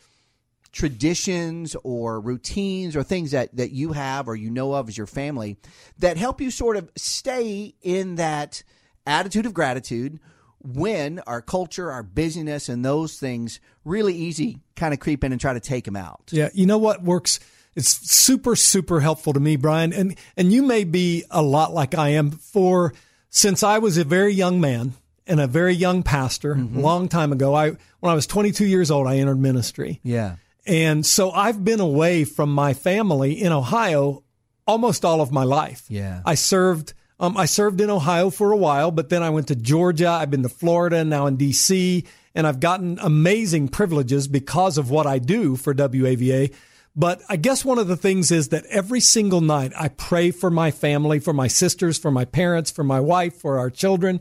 traditions 0.71 1.75
or 1.83 2.19
routines 2.19 2.95
or 2.95 3.03
things 3.03 3.31
that, 3.31 3.55
that 3.55 3.71
you 3.71 3.93
have 3.93 4.27
or 4.27 4.35
you 4.35 4.49
know 4.49 4.73
of 4.73 4.87
as 4.89 4.97
your 4.97 5.07
family 5.07 5.57
that 5.99 6.17
help 6.17 6.39
you 6.41 6.49
sort 6.51 6.77
of 6.77 6.89
stay 6.95 7.73
in 7.81 8.15
that 8.15 8.63
attitude 9.05 9.45
of 9.45 9.53
gratitude 9.53 10.19
when 10.63 11.19
our 11.25 11.41
culture, 11.41 11.91
our 11.91 12.03
busyness, 12.03 12.69
and 12.69 12.85
those 12.85 13.17
things 13.17 13.59
really 13.83 14.13
easy 14.13 14.59
kind 14.75 14.93
of 14.93 14.99
creep 14.99 15.23
in 15.23 15.31
and 15.31 15.41
try 15.41 15.53
to 15.53 15.59
take 15.59 15.85
them 15.85 15.95
out. 15.95 16.21
Yeah, 16.31 16.49
you 16.53 16.65
know 16.67 16.77
what 16.77 17.01
works? 17.01 17.39
It's 17.75 17.89
super, 18.11 18.55
super 18.55 18.99
helpful 18.99 19.33
to 19.33 19.39
me, 19.39 19.55
Brian. 19.55 19.91
And 19.93 20.15
and 20.37 20.51
you 20.53 20.61
may 20.61 20.83
be 20.83 21.23
a 21.31 21.41
lot 21.41 21.73
like 21.73 21.95
I 21.95 22.09
am. 22.09 22.31
For 22.31 22.93
since 23.29 23.63
I 23.63 23.79
was 23.79 23.97
a 23.97 24.03
very 24.03 24.33
young 24.33 24.61
man 24.61 24.93
and 25.25 25.39
a 25.39 25.47
very 25.47 25.73
young 25.73 26.03
pastor, 26.03 26.53
Mm-hmm. 26.55 26.77
a 26.77 26.81
long 26.81 27.07
time 27.07 27.31
ago, 27.31 27.55
I 27.55 27.69
when 28.01 28.11
I 28.11 28.13
was 28.13 28.27
22 28.27 28.65
years 28.65 28.91
old, 28.91 29.07
I 29.07 29.17
entered 29.17 29.39
ministry. 29.39 29.99
Yeah. 30.03 30.35
And 30.65 31.05
so 31.05 31.31
I've 31.31 31.63
been 31.63 31.79
away 31.79 32.23
from 32.23 32.53
my 32.53 32.73
family 32.73 33.41
in 33.41 33.51
Ohio 33.51 34.23
almost 34.67 35.03
all 35.03 35.21
of 35.21 35.31
my 35.31 35.43
life. 35.43 35.85
Yeah. 35.89 36.21
I 36.25 36.35
served 36.35 36.93
um, 37.19 37.37
I 37.37 37.45
served 37.45 37.79
in 37.79 37.91
Ohio 37.91 38.31
for 38.31 38.51
a 38.51 38.57
while, 38.57 38.89
but 38.89 39.09
then 39.09 39.21
I 39.21 39.29
went 39.29 39.47
to 39.49 39.55
Georgia. 39.55 40.09
I've 40.09 40.31
been 40.31 40.41
to 40.41 40.49
Florida, 40.49 41.05
now 41.05 41.27
in 41.27 41.37
DC, 41.37 42.03
and 42.33 42.47
I've 42.47 42.59
gotten 42.59 42.97
amazing 42.99 43.67
privileges 43.67 44.27
because 44.27 44.79
of 44.79 44.89
what 44.89 45.05
I 45.05 45.19
do 45.19 45.55
for 45.55 45.71
WAVA. 45.75 46.51
But 46.95 47.21
I 47.29 47.35
guess 47.35 47.63
one 47.63 47.77
of 47.77 47.87
the 47.87 47.95
things 47.95 48.31
is 48.31 48.49
that 48.49 48.65
every 48.65 48.99
single 49.01 49.39
night 49.39 49.71
I 49.77 49.89
pray 49.89 50.31
for 50.31 50.49
my 50.49 50.71
family, 50.71 51.19
for 51.19 51.31
my 51.31 51.47
sisters, 51.47 51.99
for 51.99 52.09
my 52.09 52.25
parents, 52.25 52.71
for 52.71 52.83
my 52.83 52.99
wife, 52.99 53.35
for 53.35 53.59
our 53.59 53.69
children. 53.69 54.19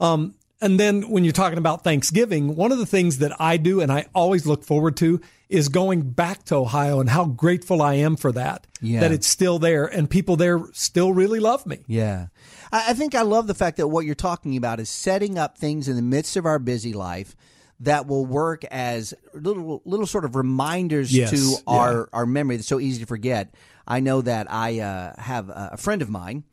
Um, 0.00 0.34
and 0.60 0.78
then 0.78 1.08
when 1.08 1.22
you're 1.22 1.32
talking 1.32 1.56
about 1.56 1.84
Thanksgiving, 1.84 2.56
one 2.56 2.72
of 2.72 2.78
the 2.78 2.84
things 2.84 3.18
that 3.18 3.40
I 3.40 3.58
do 3.58 3.80
and 3.80 3.92
I 3.92 4.06
always 4.12 4.44
look 4.44 4.64
forward 4.64 4.96
to 4.98 5.20
is 5.50 5.68
going 5.68 6.02
back 6.12 6.44
to 6.44 6.54
Ohio 6.54 7.00
and 7.00 7.10
how 7.10 7.24
grateful 7.26 7.82
I 7.82 7.94
am 7.94 8.16
for 8.16 8.30
that. 8.32 8.66
Yeah. 8.80 9.00
That 9.00 9.12
it's 9.12 9.26
still 9.26 9.58
there 9.58 9.84
and 9.84 10.08
people 10.08 10.36
there 10.36 10.60
still 10.72 11.12
really 11.12 11.40
love 11.40 11.66
me. 11.66 11.80
Yeah. 11.86 12.28
I, 12.72 12.90
I 12.90 12.94
think 12.94 13.14
I 13.14 13.22
love 13.22 13.46
the 13.48 13.54
fact 13.54 13.76
that 13.78 13.88
what 13.88 14.06
you're 14.06 14.14
talking 14.14 14.56
about 14.56 14.78
is 14.80 14.88
setting 14.88 15.38
up 15.38 15.58
things 15.58 15.88
in 15.88 15.96
the 15.96 16.02
midst 16.02 16.36
of 16.36 16.46
our 16.46 16.58
busy 16.60 16.92
life 16.92 17.34
that 17.80 18.06
will 18.06 18.24
work 18.26 18.64
as 18.66 19.12
little 19.34 19.82
little 19.84 20.06
sort 20.06 20.24
of 20.24 20.36
reminders 20.36 21.12
Yes. 21.14 21.30
to 21.30 21.36
Yeah. 21.36 21.56
our, 21.66 22.08
our 22.12 22.26
memory 22.26 22.56
that's 22.56 22.68
so 22.68 22.78
easy 22.78 23.00
to 23.00 23.06
forget. 23.06 23.52
I 23.88 23.98
know 24.00 24.20
that 24.22 24.46
I 24.50 24.78
uh, 24.80 25.20
have 25.20 25.48
a 25.48 25.76
friend 25.76 26.00
of 26.00 26.08
mine 26.08 26.44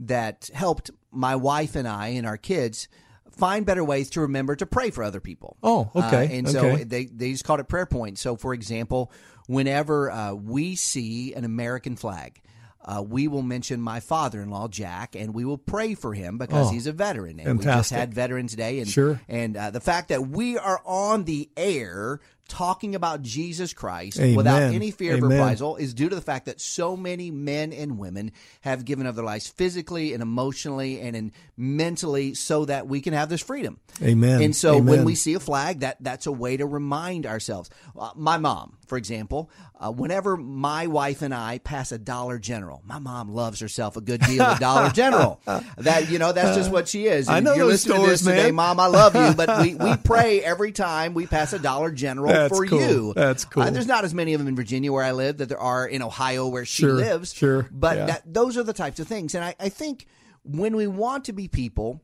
that 0.00 0.48
helped 0.54 0.90
my 1.10 1.34
wife 1.36 1.74
and 1.74 1.88
I 1.88 2.08
and 2.08 2.26
our 2.26 2.36
kids 2.36 2.86
find 3.36 3.66
better 3.66 3.84
ways 3.84 4.10
to 4.10 4.20
remember 4.22 4.56
to 4.56 4.66
pray 4.66 4.90
for 4.90 5.02
other 5.04 5.20
people. 5.20 5.56
Oh, 5.62 5.90
okay, 5.94 6.26
Uh, 6.26 6.36
and 6.38 6.48
so 6.48 6.60
okay. 6.66 6.84
they 6.84 7.04
they 7.06 7.32
just 7.32 7.44
called 7.44 7.60
it 7.60 7.68
prayer 7.68 7.86
points. 7.86 8.20
So, 8.20 8.36
for 8.36 8.54
example, 8.54 9.10
whenever 9.46 10.10
uh, 10.10 10.32
we 10.34 10.74
see 10.76 11.34
an 11.34 11.44
American 11.44 11.96
flag, 11.96 12.40
uh, 12.84 13.02
we 13.06 13.28
will 13.28 13.42
mention 13.42 13.80
my 13.80 14.00
father-in-law 14.00 14.68
Jack, 14.68 15.16
and 15.16 15.34
we 15.34 15.44
will 15.44 15.56
pray 15.58 15.94
for 15.94 16.12
him 16.14 16.36
because 16.38 16.68
Oh, 16.68 16.70
he's 16.70 16.86
a 16.86 16.92
veteran. 16.92 17.40
And 17.40 17.58
we 17.58 17.64
just 17.64 17.90
had 17.90 18.12
Veterans 18.12 18.54
Day, 18.54 18.80
and 18.80 18.88
Sure. 18.88 19.20
and 19.28 19.56
uh, 19.56 19.70
the 19.70 19.80
fact 19.80 20.08
that 20.08 20.28
we 20.28 20.58
are 20.58 20.80
on 20.84 21.24
the 21.24 21.48
air 21.56 22.20
talking 22.48 22.94
about 22.94 23.22
Jesus 23.22 23.72
Christ 23.72 24.18
Amen. 24.20 24.36
without 24.36 24.62
any 24.62 24.90
fear 24.90 25.14
of 25.14 25.22
reprisal 25.22 25.76
is 25.76 25.94
due 25.94 26.08
to 26.08 26.14
the 26.14 26.20
fact 26.20 26.46
that 26.46 26.60
so 26.60 26.96
many 26.96 27.30
men 27.30 27.72
and 27.72 27.98
women 27.98 28.32
have 28.60 28.84
given 28.84 29.06
of 29.06 29.16
their 29.16 29.24
lives 29.24 29.48
physically 29.48 30.12
and 30.12 30.22
emotionally 30.22 31.00
and 31.00 31.16
in 31.16 31.32
mentally 31.56 32.34
so 32.34 32.64
that 32.64 32.86
we 32.86 33.00
can 33.00 33.12
have 33.12 33.28
this 33.28 33.40
freedom. 33.40 33.78
Amen. 34.02 34.42
And 34.42 34.54
so 34.54 34.78
when 34.78 35.04
we 35.04 35.14
see 35.14 35.34
a 35.34 35.40
flag, 35.40 35.80
that 35.80 35.96
that's 36.00 36.26
a 36.26 36.32
way 36.32 36.56
to 36.56 36.66
remind 36.66 37.26
ourselves. 37.26 37.70
Uh, 37.98 38.10
my 38.14 38.38
mom, 38.38 38.76
for 38.86 38.96
example, 38.98 39.50
uh, 39.78 39.90
whenever 39.90 40.36
my 40.36 40.86
wife 40.86 41.22
and 41.22 41.34
I 41.34 41.58
pass 41.58 41.92
a 41.92 41.98
Dollar 41.98 42.38
General, 42.38 42.82
my 42.84 42.98
mom 42.98 43.30
loves 43.32 43.60
herself 43.60 43.96
a 43.96 44.00
good 44.00 44.20
deal 44.22 44.42
of 44.42 44.58
Dollar 44.58 44.90
General. 44.90 45.40
That 45.78 46.10
you 46.10 46.18
know, 46.18 46.32
that's 46.32 46.56
just 46.56 46.70
what 46.70 46.88
she 46.88 47.06
is. 47.06 47.28
I 47.28 47.40
know 47.40 47.54
you're 47.54 47.66
those 47.66 47.86
listening 47.86 48.02
to 48.04 48.06
this 48.10 48.20
stores, 48.20 48.36
today, 48.36 48.46
man. 48.46 48.54
mom. 48.54 48.80
I 48.80 48.86
love 48.86 49.14
you, 49.14 49.34
but 49.34 49.60
we, 49.62 49.74
we 49.74 49.96
pray 50.04 50.40
every 50.42 50.72
time 50.72 51.14
we 51.14 51.26
pass 51.26 51.52
a 51.52 51.58
Dollar 51.58 51.90
General 51.90 52.28
That's 52.32 52.56
for 52.56 52.66
cool. 52.66 52.80
you. 52.80 53.12
That's 53.14 53.44
cool. 53.44 53.62
Uh, 53.64 53.70
there's 53.70 53.86
not 53.86 54.04
as 54.04 54.14
many 54.14 54.34
of 54.34 54.38
them 54.40 54.48
in 54.48 54.56
Virginia 54.56 54.92
where 54.92 55.04
I 55.04 55.12
live 55.12 55.38
that 55.38 55.48
there 55.48 55.58
are 55.60 55.86
in 55.86 56.02
Ohio 56.02 56.48
where 56.48 56.64
she 56.64 56.82
Sure, 56.82 56.94
lives. 56.94 57.32
sure, 57.34 57.68
but 57.72 57.96
yeah. 57.96 58.06
that, 58.06 58.22
those 58.32 58.56
are 58.56 58.62
the 58.62 58.72
types 58.72 59.00
of 59.00 59.06
things, 59.08 59.34
and 59.34 59.44
I, 59.44 59.54
I 59.60 59.68
think 59.68 60.06
when 60.44 60.76
we 60.76 60.86
want 60.86 61.24
to 61.26 61.32
be 61.32 61.48
people 61.48 62.00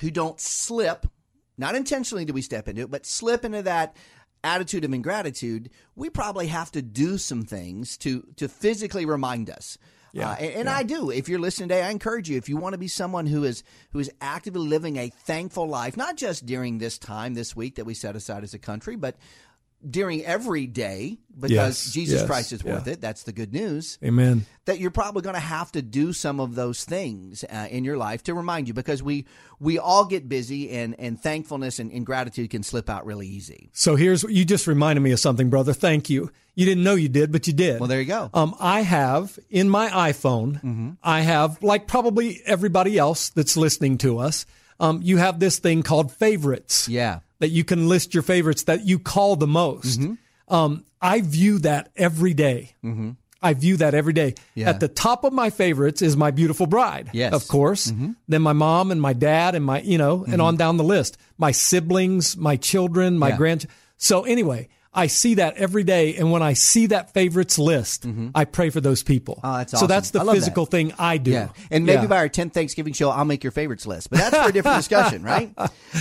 who 0.00 0.10
don't 0.10 0.40
slip, 0.40 1.06
not 1.58 1.74
intentionally 1.74 2.24
do 2.24 2.32
we 2.32 2.42
step 2.42 2.68
into 2.68 2.82
it, 2.82 2.90
but 2.90 3.06
slip 3.06 3.44
into 3.44 3.62
that 3.62 3.96
attitude 4.46 4.84
of 4.84 4.92
ingratitude, 4.92 5.70
we 5.94 6.08
probably 6.10 6.46
have 6.46 6.70
to 6.72 6.82
do 6.82 7.18
some 7.18 7.42
things 7.42 7.96
to 7.98 8.22
to 8.36 8.48
physically 8.48 9.04
remind 9.04 9.50
us. 9.50 9.78
Yeah, 10.12 10.30
Uh, 10.30 10.36
and 10.36 10.54
and 10.60 10.68
I 10.68 10.82
do. 10.82 11.10
If 11.10 11.28
you're 11.28 11.40
listening 11.40 11.68
today, 11.68 11.82
I 11.82 11.90
encourage 11.90 12.30
you. 12.30 12.38
If 12.38 12.48
you 12.48 12.56
want 12.56 12.72
to 12.72 12.78
be 12.78 12.88
someone 12.88 13.26
who 13.26 13.44
is 13.44 13.62
who 13.90 13.98
is 13.98 14.10
actively 14.20 14.66
living 14.66 14.96
a 14.96 15.10
thankful 15.10 15.68
life, 15.68 15.96
not 15.96 16.16
just 16.16 16.46
during 16.46 16.78
this 16.78 16.96
time 16.98 17.34
this 17.34 17.54
week 17.54 17.74
that 17.74 17.84
we 17.84 17.94
set 17.94 18.16
aside 18.16 18.42
as 18.44 18.54
a 18.54 18.58
country, 18.58 18.96
but 18.96 19.16
during 19.90 20.24
every 20.24 20.66
day 20.66 21.18
because 21.38 21.50
Yes, 21.50 21.92
Jesus 21.92 22.20
yes, 22.20 22.26
Christ 22.26 22.52
is 22.52 22.64
worth 22.64 22.86
yeah. 22.86 22.94
it. 22.94 23.00
That's 23.00 23.24
the 23.24 23.32
good 23.32 23.52
news. 23.52 23.98
Amen. 24.02 24.46
That 24.64 24.80
you're 24.80 24.90
probably 24.90 25.22
going 25.22 25.34
to 25.34 25.40
have 25.40 25.70
to 25.72 25.82
do 25.82 26.12
some 26.12 26.40
of 26.40 26.54
those 26.54 26.84
things 26.84 27.44
uh, 27.44 27.68
in 27.70 27.84
your 27.84 27.96
life 27.96 28.22
to 28.24 28.34
remind 28.34 28.68
you 28.68 28.74
because 28.74 29.02
we 29.02 29.26
we 29.60 29.78
all 29.78 30.06
get 30.06 30.28
busy 30.28 30.70
and 30.70 30.98
and 30.98 31.20
thankfulness 31.20 31.78
and, 31.78 31.92
and 31.92 32.06
gratitude 32.06 32.50
can 32.50 32.62
slip 32.62 32.88
out 32.88 33.04
really 33.04 33.26
easy. 33.26 33.70
So 33.72 33.96
here's 33.96 34.22
you 34.24 34.44
just 34.44 34.66
reminded 34.66 35.02
me 35.02 35.12
of 35.12 35.20
something, 35.20 35.50
brother. 35.50 35.72
Thank 35.72 36.08
you. 36.10 36.30
You 36.54 36.64
didn't 36.64 36.84
know 36.84 36.94
you 36.94 37.10
did, 37.10 37.32
but 37.32 37.46
you 37.46 37.52
did. 37.52 37.80
Well, 37.80 37.88
there 37.88 38.00
you 38.00 38.06
go. 38.06 38.30
Um, 38.32 38.54
I 38.58 38.80
have 38.80 39.38
in 39.50 39.68
my 39.68 39.88
iPhone, 39.88 40.96
I 41.02 41.20
have 41.20 41.62
like 41.62 41.86
probably 41.86 42.40
everybody 42.46 42.96
else 42.96 43.28
that's 43.30 43.56
listening 43.58 43.98
to 43.98 44.18
us. 44.18 44.46
Um, 44.80 45.00
you 45.02 45.18
have 45.18 45.38
this 45.38 45.58
thing 45.58 45.82
called 45.82 46.12
favorites. 46.12 46.88
Yeah. 46.88 47.20
That 47.38 47.48
you 47.48 47.64
can 47.64 47.88
list 47.88 48.14
your 48.14 48.22
favorites 48.22 48.64
that 48.64 48.86
you 48.86 48.98
call 48.98 49.36
the 49.36 49.46
most. 49.46 50.00
Mm-hmm. 50.00 50.54
Um, 50.54 50.84
I 51.00 51.20
view 51.20 51.58
that 51.60 51.90
every 51.96 52.34
day. 52.34 52.72
Mm-hmm. 52.84 53.10
I 53.42 53.54
view 53.54 53.76
that 53.76 53.94
every 53.94 54.12
day. 54.14 54.34
Yeah. 54.54 54.70
At 54.70 54.80
the 54.80 54.88
top 54.88 55.22
of 55.24 55.32
my 55.32 55.50
favorites 55.50 56.02
is 56.02 56.16
my 56.16 56.30
beautiful 56.30 56.66
bride, 56.66 57.10
Yes. 57.12 57.32
of 57.34 57.46
course. 57.46 57.90
Mm-hmm. 57.90 58.12
Then 58.28 58.42
my 58.42 58.54
mom 58.54 58.90
and 58.90 59.00
my 59.00 59.12
dad 59.12 59.54
and 59.54 59.64
my, 59.64 59.80
you 59.82 59.98
know, 59.98 60.24
and 60.26 60.40
on 60.40 60.56
down 60.56 60.78
the 60.78 60.84
list. 60.84 61.18
My 61.36 61.52
siblings, 61.52 62.36
my 62.36 62.56
children, 62.56 63.18
my 63.18 63.28
Yeah. 63.28 63.36
grand. 63.36 63.66
So 63.98 64.24
anyway, 64.24 64.68
I 64.94 65.08
see 65.08 65.34
that 65.34 65.56
every 65.58 65.84
day, 65.84 66.16
and 66.16 66.30
when 66.32 66.42
I 66.42 66.54
see 66.54 66.86
that 66.86 67.12
favorites 67.12 67.58
list, 67.58 68.06
I 68.34 68.44
pray 68.46 68.70
for 68.70 68.80
those 68.80 69.02
people. 69.02 69.40
Oh, 69.44 69.58
that's 69.58 69.78
So 69.78 69.86
that's 69.86 70.10
the 70.10 70.24
physical 70.24 70.64
thing 70.64 70.92
I 70.98 71.18
do. 71.18 71.32
Yeah. 71.32 71.48
And 71.70 71.84
maybe 71.84 72.02
Yeah. 72.02 72.08
by 72.08 72.16
our 72.18 72.28
10th 72.28 72.52
Thanksgiving 72.54 72.94
show, 72.94 73.10
I'll 73.10 73.24
make 73.26 73.44
your 73.44 73.50
favorites 73.50 73.86
list. 73.86 74.08
But 74.10 74.20
that's 74.20 74.36
for 74.36 74.48
a 74.48 74.52
different 74.52 74.78
discussion, 74.78 75.22
right? 75.24 75.52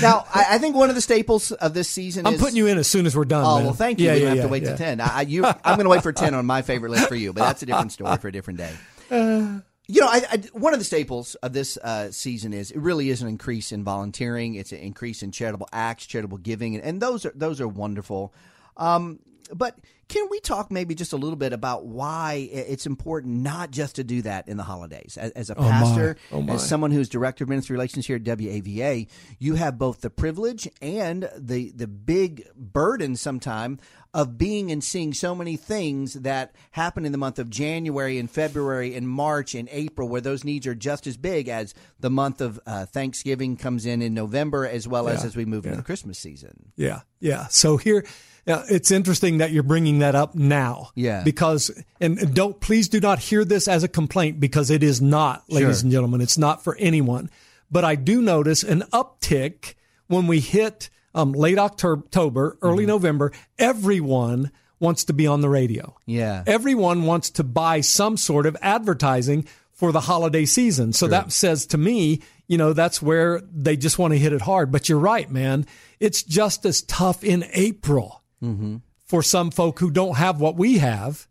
Now, 0.02 0.26
I, 0.34 0.46
I 0.52 0.58
think 0.60 0.76
one 0.76 0.90
of 0.90 0.96
the 0.96 1.02
staples 1.02 1.52
of 1.52 1.74
this 1.74 1.90
season 1.90 2.26
is 2.26 2.28
I'm 2.28 2.36
is. 2.36 2.42
putting 2.42 2.56
you 2.56 2.68
in 2.68 2.78
as 2.78 2.88
soon 2.88 3.06
as 3.06 3.16
we're 3.16 3.26
done. 3.26 3.44
Oh 3.46 3.56
man. 3.58 3.66
well, 3.66 3.74
thank 3.74 4.00
you. 4.00 4.06
Yeah, 4.08 4.14
we 4.14 4.20
don't 4.20 4.30
yeah, 4.30 4.36
have 4.36 4.46
to 4.46 4.52
wait 4.52 4.64
yeah. 4.64 4.72
to 4.72 4.78
ten. 4.78 5.02
I, 5.02 5.18
I, 5.18 5.22
you, 5.24 5.46
I'm 5.46 5.76
going 5.76 5.84
to 5.86 5.90
wait 5.90 6.04
for 6.04 6.14
ten 6.14 6.34
on 6.34 6.46
my 6.46 6.62
favorite 6.62 6.92
list 6.92 7.08
for 7.10 7.16
you, 7.16 7.34
but 7.34 7.44
that's 7.44 7.64
a 7.64 7.66
different 7.66 7.92
story 7.92 8.16
for 8.18 8.28
a 8.28 8.32
different 8.32 8.60
day. 8.60 8.74
You 9.88 10.02
know, 10.02 10.08
I, 10.08 10.24
I, 10.32 10.38
one 10.54 10.74
of 10.74 10.80
the 10.80 10.84
staples 10.84 11.36
of 11.36 11.54
this 11.54 11.78
uh, 11.78 12.10
season 12.10 12.54
is 12.54 12.72
it 12.72 12.80
really 12.80 13.12
is 13.12 13.22
an 13.22 13.28
increase 13.28 13.72
in 13.72 13.84
volunteering. 13.84 14.56
It's 14.56 14.72
an 14.72 14.80
increase 14.80 15.22
in 15.22 15.30
charitable 15.32 15.70
acts, 15.72 16.08
charitable 16.08 16.40
giving, 16.40 16.74
and, 16.74 16.84
and 16.84 17.00
those 17.00 17.24
are 17.24 17.32
those 17.36 17.62
are 17.62 17.68
wonderful. 17.68 18.34
Um, 18.78 19.20
but 19.54 19.78
can 20.08 20.28
we 20.30 20.40
talk 20.40 20.72
maybe 20.72 20.94
just 20.96 21.14
a 21.14 21.18
little 21.18 21.36
bit 21.36 21.52
about 21.54 21.86
why 21.86 22.48
it's 22.52 22.86
important 22.88 23.38
not 23.38 23.70
just 23.72 23.96
to 23.96 24.04
do 24.04 24.22
that 24.24 24.48
in 24.48 24.58
the 24.58 24.64
holidays? 24.64 25.18
As, 25.20 25.32
as 25.32 25.50
a 25.52 25.56
my. 25.56 25.70
pastor, 25.70 26.18
Oh, 26.32 26.42
my. 26.42 26.54
as 26.56 26.68
someone 26.68 26.92
who's 26.92 27.10
director 27.10 27.44
of 27.44 27.50
ministry 27.50 27.74
relations 27.76 28.06
here 28.08 28.16
at 28.16 28.24
WAVA, 28.24 29.08
you 29.40 29.56
have 29.56 29.78
both 29.78 30.02
the 30.02 30.10
privilege 30.10 30.68
and 30.82 31.30
the 31.38 31.72
the 31.76 31.88
big 31.88 32.48
burden 32.56 33.16
sometime 33.16 33.80
of 34.16 34.38
being 34.38 34.72
and 34.72 34.84
seeing 34.84 35.14
so 35.14 35.36
many 35.36 35.58
things 35.58 36.14
that 36.14 36.56
happen 36.72 37.06
in 37.06 37.12
the 37.12 37.18
month 37.18 37.38
of 37.38 37.50
January 37.50 38.18
and 38.18 38.30
February 38.32 38.96
and 38.96 39.08
March 39.10 39.54
and 39.56 39.68
April, 39.72 40.08
where 40.08 40.22
those 40.22 40.44
needs 40.44 40.66
are 40.66 40.76
just 40.76 41.06
as 41.06 41.18
big 41.18 41.50
as 41.50 41.74
the 42.00 42.10
month 42.10 42.42
of 42.42 42.60
uh, 42.66 42.86
Thanksgiving 42.86 43.58
comes 43.58 43.86
in 43.86 44.02
in 44.02 44.14
November, 44.14 44.66
as 44.68 44.88
well 44.88 45.08
as 45.08 45.22
Yeah, 45.22 45.28
as 45.28 45.36
we 45.36 45.46
move 45.46 45.66
into 45.66 45.78
the 45.78 45.84
Christmas 45.84 46.18
season. 46.18 46.72
Yeah, 46.76 47.02
yeah. 47.20 47.48
So 47.48 47.78
here, 47.78 48.06
yeah, 48.46 48.64
it's 48.70 48.92
interesting 48.92 49.40
that 49.40 49.52
you're 49.52 49.64
bringing 49.64 50.00
that 50.00 50.16
up 50.16 50.36
now. 50.36 50.90
Yeah. 50.96 51.24
Because, 51.24 51.72
and 52.00 52.18
and 52.20 52.34
don't, 52.36 52.60
please 52.62 52.90
do 52.90 53.00
not 53.00 53.20
hear 53.20 53.44
this 53.44 53.68
as 53.68 53.84
a 53.84 53.88
complaint 53.88 54.40
because 54.40 54.70
it 54.70 54.84
is 54.84 55.02
not, 55.02 55.44
ladies 55.50 55.78
Sure. 55.80 55.86
and 55.86 55.92
gentlemen. 55.92 56.22
It's 56.22 56.38
not 56.38 56.64
for 56.64 56.76
anyone. 56.78 57.30
But 57.72 57.84
I 57.84 57.96
do 57.96 58.22
notice 58.22 58.62
an 58.64 58.84
uptick 58.94 59.74
when 60.08 60.28
we 60.28 60.40
hit 60.40 60.90
um, 61.16 61.32
late 61.32 61.58
October, 61.58 62.58
early 62.62 62.84
Mm-hmm. 62.84 62.88
November. 62.88 63.32
Everyone 63.58 64.52
wants 64.80 65.06
to 65.06 65.14
be 65.14 65.26
on 65.26 65.42
the 65.42 65.50
radio. 65.50 65.96
Yeah. 66.06 66.44
Everyone 66.46 67.04
wants 67.04 67.32
to 67.32 67.44
buy 67.44 67.82
some 67.82 68.18
sort 68.18 68.46
of 68.46 68.56
advertising 68.62 69.48
for 69.72 69.92
the 69.92 70.02
holiday 70.02 70.46
season. 70.46 70.94
So 70.94 71.08
that 71.08 71.32
says 71.32 71.66
to 71.68 71.78
me, 71.78 72.22
you 72.48 72.58
know, 72.58 72.74
that's 72.74 73.02
where 73.02 73.42
they 73.52 73.76
just 73.76 73.98
want 73.98 74.14
to 74.14 74.20
hit 74.20 74.32
it 74.34 74.42
hard. 74.42 74.72
But 74.72 74.88
you're 74.88 75.00
right, 75.00 75.30
man. 75.32 75.66
It's 76.00 76.22
just 76.24 76.66
as 76.66 76.82
tough 76.84 77.24
in 77.24 77.46
April 77.54 78.22
Mm-hmm. 78.44 78.78
for 79.06 79.22
some 79.24 79.52
folk 79.52 79.80
who 79.80 79.90
don't 79.92 80.16
have 80.18 80.40
what 80.42 80.56
we 80.56 80.78
have, 80.80 81.28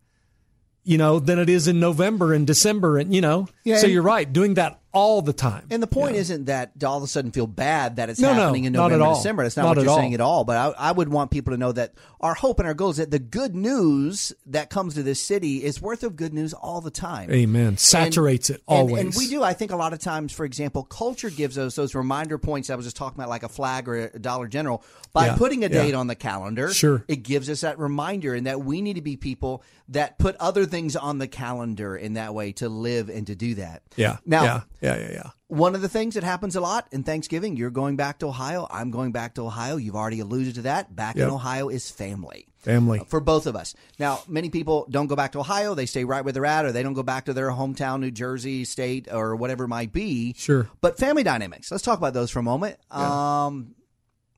you 0.85 0.97
know, 0.99 1.19
than 1.19 1.39
it 1.39 1.49
is 1.49 1.67
in 1.69 1.81
November 1.81 2.33
and 2.33 2.47
December. 2.47 2.99
And, 2.99 3.15
you 3.15 3.21
know, 3.21 3.49
Yeah, 3.65 3.79
so 3.79 3.85
and- 3.85 3.93
you're 3.93 4.03
right, 4.03 4.33
doing 4.33 4.55
that 4.55 4.81
all 4.95 5.21
the 5.21 5.33
time. 5.33 5.67
And 5.71 5.83
the 5.83 5.87
point 5.87 6.17
isn't 6.17 6.47
that 6.47 6.79
to 6.81 6.89
all 6.89 6.97
of 6.97 7.03
a 7.03 7.07
sudden 7.07 7.33
feel 7.33 7.47
bad 7.47 7.97
that 7.97 8.09
it's 8.09 8.21
No, 8.21 8.33
no, 8.33 8.43
happening 8.45 8.65
in 8.65 8.73
November, 8.73 9.05
all. 9.05 9.17
December. 9.17 9.43
That's 9.43 9.57
not, 9.57 9.65
Not 9.65 9.77
what 9.77 9.83
you're 9.83 9.91
all. 9.91 9.99
saying 9.99 10.15
at 10.15 10.21
all. 10.21 10.45
But 10.45 10.57
I, 10.57 10.89
I 10.89 10.93
would 10.93 11.09
want 11.09 11.31
people 11.31 11.53
to 11.53 11.57
know 11.59 11.73
that 11.73 11.95
our 12.21 12.35
hope 12.35 12.59
and 12.61 12.67
our 12.69 12.75
goal 12.75 12.91
is 12.91 12.97
that 12.99 13.11
the 13.11 13.19
good 13.19 13.55
news 13.55 14.33
that 14.47 14.71
comes 14.71 14.95
to 14.95 15.03
this 15.03 15.21
city 15.21 15.63
is 15.63 15.83
worth 15.83 16.05
of 16.05 16.17
good 16.17 16.33
news 16.33 16.55
all 16.55 16.81
the 16.81 16.91
time. 16.91 17.31
Amen. 17.31 17.77
Saturates 17.77 18.49
it 18.51 18.63
always. 18.67 19.05
And, 19.05 19.15
we 19.17 19.29
do. 19.29 19.43
I 19.43 19.53
think 19.53 19.73
a 19.73 19.77
lot 19.77 19.93
of 19.93 19.99
times, 19.99 20.33
for 20.33 20.45
example, 20.45 20.85
culture 20.85 21.29
gives 21.31 21.59
us 21.59 21.75
those 21.75 21.95
reminder 21.95 22.39
points 22.39 22.71
I 22.71 22.77
was 22.77 22.87
just 22.87 22.97
talking 22.97 23.19
about, 23.19 23.29
like 23.29 23.43
a 23.43 23.49
flag 23.49 23.89
or 23.89 24.07
a 24.15 24.19
Dollar 24.19 24.47
General. 24.47 24.83
By 25.13 25.27
Yeah, 25.27 25.37
putting 25.37 25.61
a 25.65 25.69
yeah. 25.69 25.83
date 25.83 25.95
on 25.95 26.07
the 26.09 26.17
calendar, 26.17 26.73
Sure. 26.73 27.05
it 27.09 27.23
gives 27.23 27.49
us 27.51 27.61
that 27.61 27.79
reminder, 27.79 28.35
and 28.35 28.47
that 28.47 28.65
we 28.65 28.81
need 28.83 28.95
to 28.95 29.03
be 29.03 29.17
people 29.17 29.63
that 29.91 30.19
put 30.19 30.35
other 30.37 30.65
things 30.67 30.97
on 30.97 31.19
the 31.19 31.29
calendar 31.29 31.95
in 31.97 32.15
that 32.15 32.35
way 32.35 32.53
to 32.53 32.69
live 32.69 33.09
and 33.11 33.27
to 33.29 33.35
do 33.37 33.55
that. 33.57 33.83
Yeah. 33.97 34.17
Now, 34.27 34.43
yeah. 34.45 34.61
Yeah. 34.85 34.99
Yeah. 34.99 35.13
Yeah. 35.13 35.31
one 35.49 35.75
of 35.75 35.83
the 35.83 35.89
things 35.89 36.15
that 36.15 36.25
happens 36.25 36.57
a 36.57 36.61
lot 36.61 36.89
in 36.91 37.05
Thanksgiving, 37.05 37.57
you're 37.57 37.71
going 37.71 37.97
back 37.97 38.19
to 38.19 38.27
Ohio. 38.27 38.67
I'm 38.71 38.91
going 38.91 39.13
back 39.13 39.35
to 39.35 39.47
Ohio. 39.47 39.77
You've 39.77 39.95
already 39.97 40.21
alluded 40.21 40.57
to 40.57 40.63
that. 40.63 40.95
Back 40.95 41.17
in 41.17 41.23
Ohio 41.31 41.69
is 41.69 41.91
family. 41.91 42.49
Family. 42.59 43.01
For 43.09 43.21
both 43.21 43.47
of 43.47 43.57
us. 43.57 43.75
Now, 43.99 44.23
many 44.27 44.49
people 44.49 44.87
don't 44.91 45.07
go 45.07 45.17
back 45.17 45.33
to 45.33 45.41
Ohio. 45.41 45.75
They 45.75 45.87
stay 45.87 46.05
right 46.05 46.25
where 46.25 46.33
they're 46.33 46.47
at, 46.47 46.65
or 46.65 46.73
they 46.73 46.83
don't 46.83 46.95
go 46.95 47.03
back 47.03 47.27
to 47.27 47.35
their 47.35 47.51
hometown, 47.51 48.01
New 48.01 48.11
Jersey, 48.11 48.65
state, 48.65 49.07
or 49.13 49.37
whatever 49.37 49.65
it 49.65 49.69
might 49.69 49.93
be. 49.93 50.35
Sure. 50.37 50.69
But 50.81 50.99
family 50.99 51.23
dynamics. 51.23 51.71
Let's 51.71 51.85
talk 51.85 51.99
about 51.99 52.15
those 52.15 52.31
for 52.31 52.39
a 52.39 52.43
moment. 52.43 52.79
Um, 52.91 53.75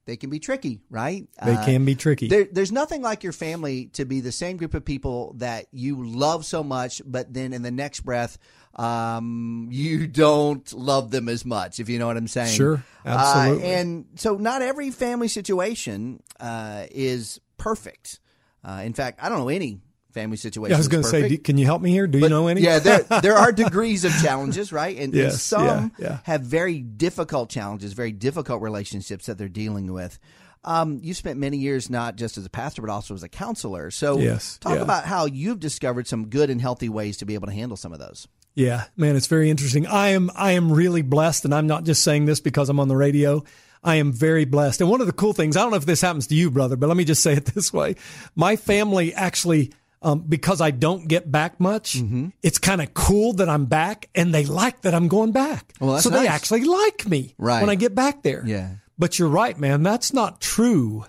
they 0.07 0.17
can 0.17 0.31
be 0.31 0.39
tricky, 0.39 0.81
right? 0.89 1.29
They 1.45 1.53
Uh, 1.55 1.65
can 1.65 1.85
be 1.85 1.95
tricky. 1.95 2.29
there, 2.29 2.47
there's 2.51 2.73
nothing 2.73 3.03
like 3.03 3.23
your 3.23 3.33
family 3.33 3.87
to 3.95 4.05
be 4.05 4.21
the 4.21 4.33
same 4.33 4.57
group 4.57 4.73
of 4.75 4.85
people 4.85 5.35
that 5.39 5.67
you 5.73 6.03
love 6.05 6.47
so 6.47 6.63
much, 6.65 7.03
but 7.05 7.35
then 7.35 7.53
in 7.53 7.63
the 7.63 7.71
next 7.73 8.01
breath, 8.01 8.39
um, 8.77 9.69
you 9.71 10.07
don't 10.25 10.73
love 10.73 11.11
them 11.11 11.29
as 11.29 11.45
much, 11.45 11.81
if 11.81 11.89
you 11.89 11.99
know 11.99 12.07
what 12.07 12.17
I'm 12.17 12.29
saying. 12.29 12.57
Sure, 12.57 12.83
absolutely. 13.05 13.65
Uh, 13.65 13.67
and 13.69 14.05
so, 14.15 14.37
not 14.37 14.63
every 14.63 14.91
family 14.91 15.29
situation 15.29 16.23
uh, 16.41 16.87
is 16.91 17.41
perfect. 17.59 18.21
Uh, 18.65 18.83
in 18.85 18.93
fact, 18.95 19.19
I 19.23 19.29
don't 19.29 19.39
know 19.39 19.49
any 19.49 19.81
family 20.17 20.39
situation. 20.39 20.71
Yeah, 20.71 20.77
I 20.77 20.79
was 20.79 20.89
going 20.89 21.03
to 21.03 21.09
say, 21.09 21.29
do, 21.29 21.39
can 21.39 21.59
you 21.59 21.67
help 21.67 21.83
me 21.83 21.91
here? 21.91 22.07
Do 22.07 22.19
you 22.19 22.29
know 22.31 22.49
any? 22.49 22.63
Yeah, 22.63 22.79
there 22.79 23.03
there 23.03 23.35
are 23.35 23.53
degrees 23.65 24.05
of 24.05 24.13
challenges, 24.23 24.73
right? 24.73 24.97
And, 24.97 25.15
and 25.15 25.33
some 25.33 25.93
yeah, 25.99 26.09
yeah. 26.09 26.19
have 26.25 26.41
very 26.41 26.81
difficult 26.81 27.51
challenges, 27.51 27.93
very 27.93 28.13
difficult 28.13 28.63
relationships 28.63 29.27
that 29.27 29.37
they're 29.37 29.49
dealing 29.49 29.93
with. 29.93 30.19
Um, 30.65 30.99
you 31.03 31.15
spent 31.15 31.39
many 31.39 31.59
years 31.59 31.91
not 31.91 32.17
just 32.17 32.39
as 32.39 32.47
a 32.47 32.51
pastor, 32.51 32.83
but 32.83 32.91
also 32.91 33.15
as 33.15 33.23
a 33.23 33.29
counselor. 33.29 33.91
So, 33.91 34.19
Yes, 34.19 34.59
talk 34.59 34.79
about 34.79 35.05
how 35.05 35.27
you've 35.27 35.61
discovered 35.61 36.09
some 36.09 36.27
good 36.27 36.51
and 36.51 36.61
healthy 36.61 36.89
ways 36.89 37.19
to 37.19 37.27
be 37.27 37.35
able 37.35 37.47
to 37.47 37.53
handle 37.53 37.77
some 37.77 37.93
of 37.93 38.01
those. 38.01 38.27
Yeah, 38.57 38.85
man, 38.97 39.17
it's 39.17 39.27
very 39.27 39.51
interesting. 39.51 39.87
I 39.87 40.09
am 40.09 40.31
I 40.35 40.53
am 40.53 40.73
really 40.73 41.03
blessed, 41.03 41.45
and 41.45 41.55
I'm 41.55 41.67
not 41.67 41.85
just 41.85 42.03
saying 42.03 42.25
this 42.25 42.41
because 42.41 42.71
I'm 42.71 42.81
on 42.81 42.89
the 42.89 42.97
radio. 42.97 43.45
I 43.85 43.97
am 43.97 44.13
very 44.13 44.45
blessed. 44.45 44.81
And 44.81 44.91
one 44.91 45.01
of 45.01 45.07
the 45.07 45.13
cool 45.13 45.33
things, 45.33 45.57
I 45.57 45.63
don't 45.63 45.71
know 45.71 45.77
if 45.77 45.87
this 45.87 46.01
happens 46.01 46.27
to 46.29 46.35
you, 46.35 46.51
brother, 46.51 46.75
but 46.75 46.89
let 46.89 46.97
me 46.97 47.05
just 47.05 47.23
say 47.23 47.35
it 47.35 47.45
this 47.55 47.73
way. 47.73 47.95
My 48.35 48.57
family 48.57 49.15
actually, 49.15 49.73
um, 50.03 50.21
because 50.29 50.61
I 50.61 50.71
don't 50.71 51.09
get 51.09 51.31
back 51.31 51.59
much, 51.61 51.95
Mm-hmm. 51.97 52.29
it's 52.43 52.59
kind 52.59 52.81
of 52.83 52.93
cool 52.95 53.33
that 53.35 53.49
I'm 53.49 53.67
back 53.67 54.09
and 54.15 54.35
they 54.35 54.45
like 54.45 54.83
that 54.83 54.95
I'm 54.95 55.09
going 55.09 55.33
back. 55.33 55.73
Well, 55.81 55.93
that's 55.93 56.05
so 56.05 56.11
they 56.11 56.26
actually 56.29 56.65
like 56.65 57.07
me 57.09 57.35
Right. 57.38 57.61
when 57.61 57.71
I 57.71 57.75
get 57.75 57.95
back 57.95 58.23
there. 58.23 58.43
Yeah. 58.47 58.75
But 58.99 59.19
you're 59.19 59.29
right, 59.29 59.59
man. 59.59 59.83
That's 59.83 60.12
not 60.12 60.41
true 60.41 61.05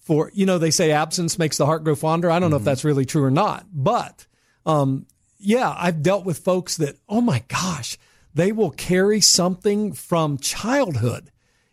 for, 0.00 0.30
you 0.34 0.46
know, 0.46 0.58
they 0.58 0.70
say 0.70 0.90
absence 0.92 1.38
makes 1.38 1.56
the 1.56 1.66
heart 1.66 1.84
grow 1.84 1.94
fonder. 1.94 2.30
I 2.30 2.38
don't 2.40 2.50
know 2.50 2.56
if 2.56 2.64
that's 2.64 2.84
really 2.84 3.04
true 3.06 3.22
or 3.24 3.30
not, 3.30 3.66
but, 3.72 4.26
um, 4.66 5.06
yeah, 5.38 5.74
I've 5.76 6.02
dealt 6.02 6.24
with 6.24 6.38
folks 6.38 6.76
that, 6.76 6.96
oh 7.08 7.20
my 7.20 7.42
gosh, 7.48 7.98
they 8.34 8.52
will 8.52 8.70
carry 8.70 9.20
something 9.20 9.92
from 9.92 10.38
childhood. 10.38 11.31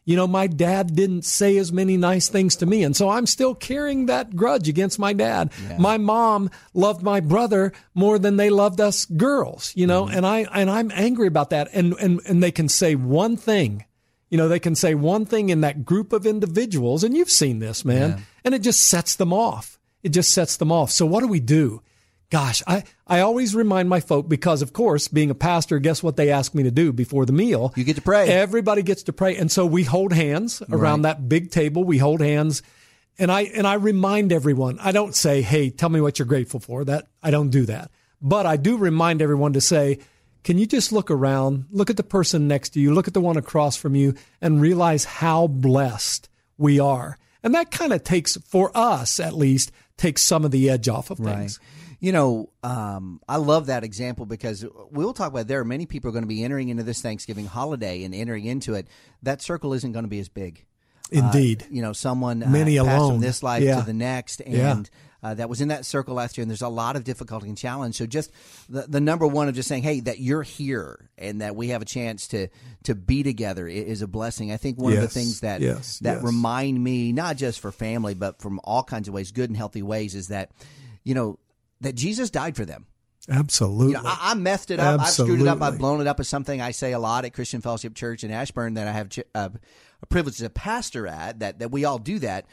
You 0.09 0.15
know, 0.15 0.25
my 0.25 0.47
dad 0.47 0.95
didn't 0.95 1.21
say 1.21 1.55
as 1.57 1.71
many 1.71 1.95
nice 1.95 2.29
things 2.29 2.55
to 2.55 2.65
me. 2.65 2.81
And 2.81 2.95
so 2.95 3.09
I'm 3.09 3.27
still 3.27 3.53
carrying 3.53 4.07
that 4.07 4.35
grudge 4.35 4.67
against 4.67 4.97
my 4.97 5.13
dad. 5.13 5.51
My 5.77 5.99
mom 5.99 6.49
loved 6.73 7.03
my 7.03 7.19
brother 7.19 7.73
more 7.93 8.17
than 8.17 8.35
they 8.35 8.49
loved 8.49 8.81
us 8.81 9.05
girls, 9.05 9.71
you 9.75 9.85
know, 9.85 10.05
mm-hmm. 10.05 10.17
and 10.17 10.25
I, 10.25 10.39
and 10.51 10.67
I'm 10.67 10.89
angry 10.95 11.27
about 11.27 11.51
that. 11.51 11.69
And, 11.73 11.93
and, 11.99 12.21
and 12.27 12.41
they 12.41 12.49
can 12.49 12.67
say 12.69 12.95
one 12.95 13.37
thing, 13.37 13.85
you 14.31 14.37
know, 14.39 14.47
they 14.47 14.57
can 14.57 14.73
say 14.73 14.95
one 14.95 15.27
thing 15.27 15.49
in 15.49 15.61
that 15.61 15.85
group 15.85 16.11
of 16.11 16.25
individuals. 16.25 17.03
And 17.03 17.15
you've 17.15 17.29
seen 17.29 17.59
this, 17.59 17.85
man, 17.85 18.23
and 18.43 18.55
it 18.55 18.63
just 18.63 18.83
sets 18.83 19.15
them 19.15 19.31
off. 19.31 19.77
It 20.01 20.09
just 20.09 20.33
sets 20.33 20.57
them 20.57 20.71
off. 20.71 20.89
So 20.89 21.05
what 21.05 21.19
do 21.19 21.27
we 21.27 21.39
do? 21.39 21.83
Gosh, 22.29 22.61
I, 22.67 22.83
I 23.07 23.21
always 23.21 23.55
remind 23.55 23.89
my 23.89 23.99
folk 24.01 24.29
because, 24.29 24.61
of 24.61 24.71
course, 24.71 25.07
being 25.07 25.31
a 25.31 25.35
pastor, 25.35 25.79
guess 25.79 26.03
what 26.03 26.15
they 26.15 26.29
ask 26.29 26.53
me 26.53 26.61
to 26.63 26.71
do 26.71 26.93
before 26.93 27.25
the 27.25 27.33
meal? 27.33 27.73
You 27.75 27.83
get 27.83 27.95
to 27.95 28.03
pray. 28.03 28.27
Everybody 28.29 28.83
gets 28.83 29.03
to 29.03 29.13
pray. 29.13 29.35
And 29.35 29.51
so 29.51 29.65
we 29.65 29.83
hold 29.83 30.13
hands 30.13 30.61
around 30.71 31.01
that 31.03 31.27
big 31.27 31.49
table. 31.49 31.83
We 31.83 31.97
hold 31.97 32.21
hands 32.21 32.61
And 33.17 33.31
I 33.31 33.41
and 33.41 33.67
I 33.67 33.73
remind 33.73 34.31
everyone. 34.31 34.79
I 34.79 34.91
don't 34.93 35.13
say, 35.13 35.41
"Hey, 35.41 35.69
tell 35.71 35.89
me 35.89 35.99
what 35.99 36.19
you're 36.19 36.25
grateful 36.25 36.59
for." 36.61 36.85
That 36.85 37.07
I 37.21 37.31
don't 37.31 37.49
do 37.49 37.65
that. 37.65 37.91
But 38.21 38.45
I 38.45 38.55
do 38.57 38.77
remind 38.77 39.21
everyone 39.21 39.53
to 39.53 39.61
say, 39.61 39.99
"Can 40.43 40.57
you 40.57 40.65
just 40.65 40.93
look 40.93 41.11
around, 41.11 41.65
look 41.69 41.89
at 41.89 41.97
the 41.97 42.03
person 42.03 42.47
next 42.47 42.69
to 42.69 42.79
you, 42.79 42.93
look 42.93 43.07
at 43.09 43.13
the 43.13 43.19
one 43.19 43.35
across 43.37 43.75
from 43.75 43.95
you 43.95 44.13
and 44.39 44.61
realize 44.61 45.03
how 45.03 45.47
blessed 45.47 46.29
we 46.57 46.79
are?" 46.79 47.17
And 47.43 47.53
that 47.55 47.71
kind 47.71 47.91
of 47.91 48.03
takes 48.05 48.37
for 48.37 48.71
us 48.73 49.19
at 49.19 49.35
least 49.35 49.71
takes 49.97 50.23
some 50.23 50.45
of 50.45 50.51
the 50.51 50.69
edge 50.69 50.87
off 50.87 51.09
of 51.11 51.17
things. 51.17 51.59
Right. 51.59 51.78
You 52.01 52.13
know, 52.13 52.49
um, 52.63 53.19
I 53.27 53.35
love 53.37 53.65
that 53.65 53.83
example 53.83 54.25
because 54.25 54.65
we'll 54.91 55.13
talk 55.13 55.31
about 55.31 55.47
there 55.47 55.59
are 55.59 55.65
many 55.65 55.85
people 55.85 56.09
are 56.09 56.13
going 56.13 56.23
to 56.23 56.27
be 56.29 56.43
entering 56.43 56.69
into 56.69 56.83
this 56.83 57.01
Thanksgiving 57.01 57.45
holiday 57.45 58.03
and 58.03 58.15
entering 58.15 58.45
into 58.45 58.75
it. 58.75 58.87
That 59.23 59.41
circle 59.41 59.73
isn't 59.73 59.91
going 59.91 60.03
to 60.05 60.09
be 60.09 60.19
as 60.19 60.29
big. 60.29 60.65
Indeed. 61.11 61.63
Uh, 61.63 61.65
you 61.71 61.81
know, 61.81 61.91
someone 61.91 62.39
Many 62.39 62.77
uh, 62.79 62.83
alone. 62.83 63.13
from 63.13 63.21
this 63.21 63.43
life 63.43 63.63
Yeah. 63.63 63.79
to 63.79 63.85
the 63.85 63.93
next, 63.93 64.41
and 64.41 64.89
Yeah. 65.23 65.29
uh, 65.29 65.33
that 65.33 65.49
was 65.49 65.59
in 65.59 65.69
that 65.69 65.83
circle 65.85 66.13
last 66.15 66.37
year. 66.37 66.43
And 66.43 66.49
there's 66.51 66.61
a 66.61 66.69
lot 66.69 66.95
of 66.95 67.03
difficulty 67.03 67.49
and 67.49 67.57
challenge. 67.57 67.95
So 67.95 68.05
just 68.05 68.31
the, 68.69 68.83
the 68.83 69.01
number 69.01 69.25
one 69.27 69.49
of 69.49 69.55
just 69.55 69.67
saying, 69.67 69.81
hey, 69.83 69.99
that 70.01 70.19
you're 70.19 70.43
here 70.43 71.09
and 71.17 71.41
that 71.41 71.55
we 71.55 71.69
have 71.69 71.81
a 71.81 71.85
chance 71.85 72.27
to 72.29 72.47
to 72.83 72.95
be 72.95 73.23
together 73.23 73.67
is 73.67 74.01
a 74.03 74.07
blessing. 74.07 74.51
I 74.53 74.57
think 74.57 74.77
one 74.79 74.93
of 74.93 75.01
the 75.01 75.07
things 75.09 75.39
that 75.41 75.59
Yes. 75.61 75.99
that 75.99 76.17
Yes. 76.17 76.23
remind 76.23 76.81
me, 76.81 77.11
not 77.11 77.35
just 77.37 77.59
for 77.59 77.71
family, 77.73 78.13
but 78.13 78.39
from 78.39 78.61
all 78.63 78.83
kinds 78.83 79.07
of 79.09 79.13
ways, 79.13 79.31
good 79.31 79.49
and 79.49 79.57
healthy 79.57 79.81
ways, 79.81 80.13
is 80.15 80.27
that 80.27 80.51
you 81.03 81.15
know 81.15 81.39
that 81.81 81.95
Jesus 81.95 82.29
died 82.29 82.55
for 82.55 82.65
them. 82.65 82.85
Absolutely. 83.29 83.87
You 83.87 83.93
know, 83.93 84.01
I, 84.05 84.31
I 84.31 84.33
messed 84.33 84.71
it 84.71 84.79
up. 84.79 85.01
I've 85.01 85.09
screwed 85.09 85.41
it 85.41 85.47
up. 85.47 85.61
I've 85.61 85.77
blown 85.77 86.01
it 86.01 86.07
up 86.07 86.19
as 86.19 86.27
something 86.27 86.61
I 86.61 86.71
say 86.71 86.93
a 86.93 86.99
lot 86.99 87.25
at 87.25 87.33
Christian 87.33 87.61
Fellowship 87.61 87.93
Church 87.93 88.23
in 88.23 88.31
Ashburn 88.31 88.73
that 88.75 88.87
I 88.87 88.91
have 88.91 89.09
uh, 89.35 89.49
a 90.01 90.05
privilege 90.07 90.35
as 90.35 90.41
a 90.41 90.49
pastor 90.49 91.07
at. 91.07 91.39
That 91.39 91.59
that 91.59 91.69
we 91.71 91.85
all 91.85 91.99
do 91.99 92.19
that. 92.19 92.45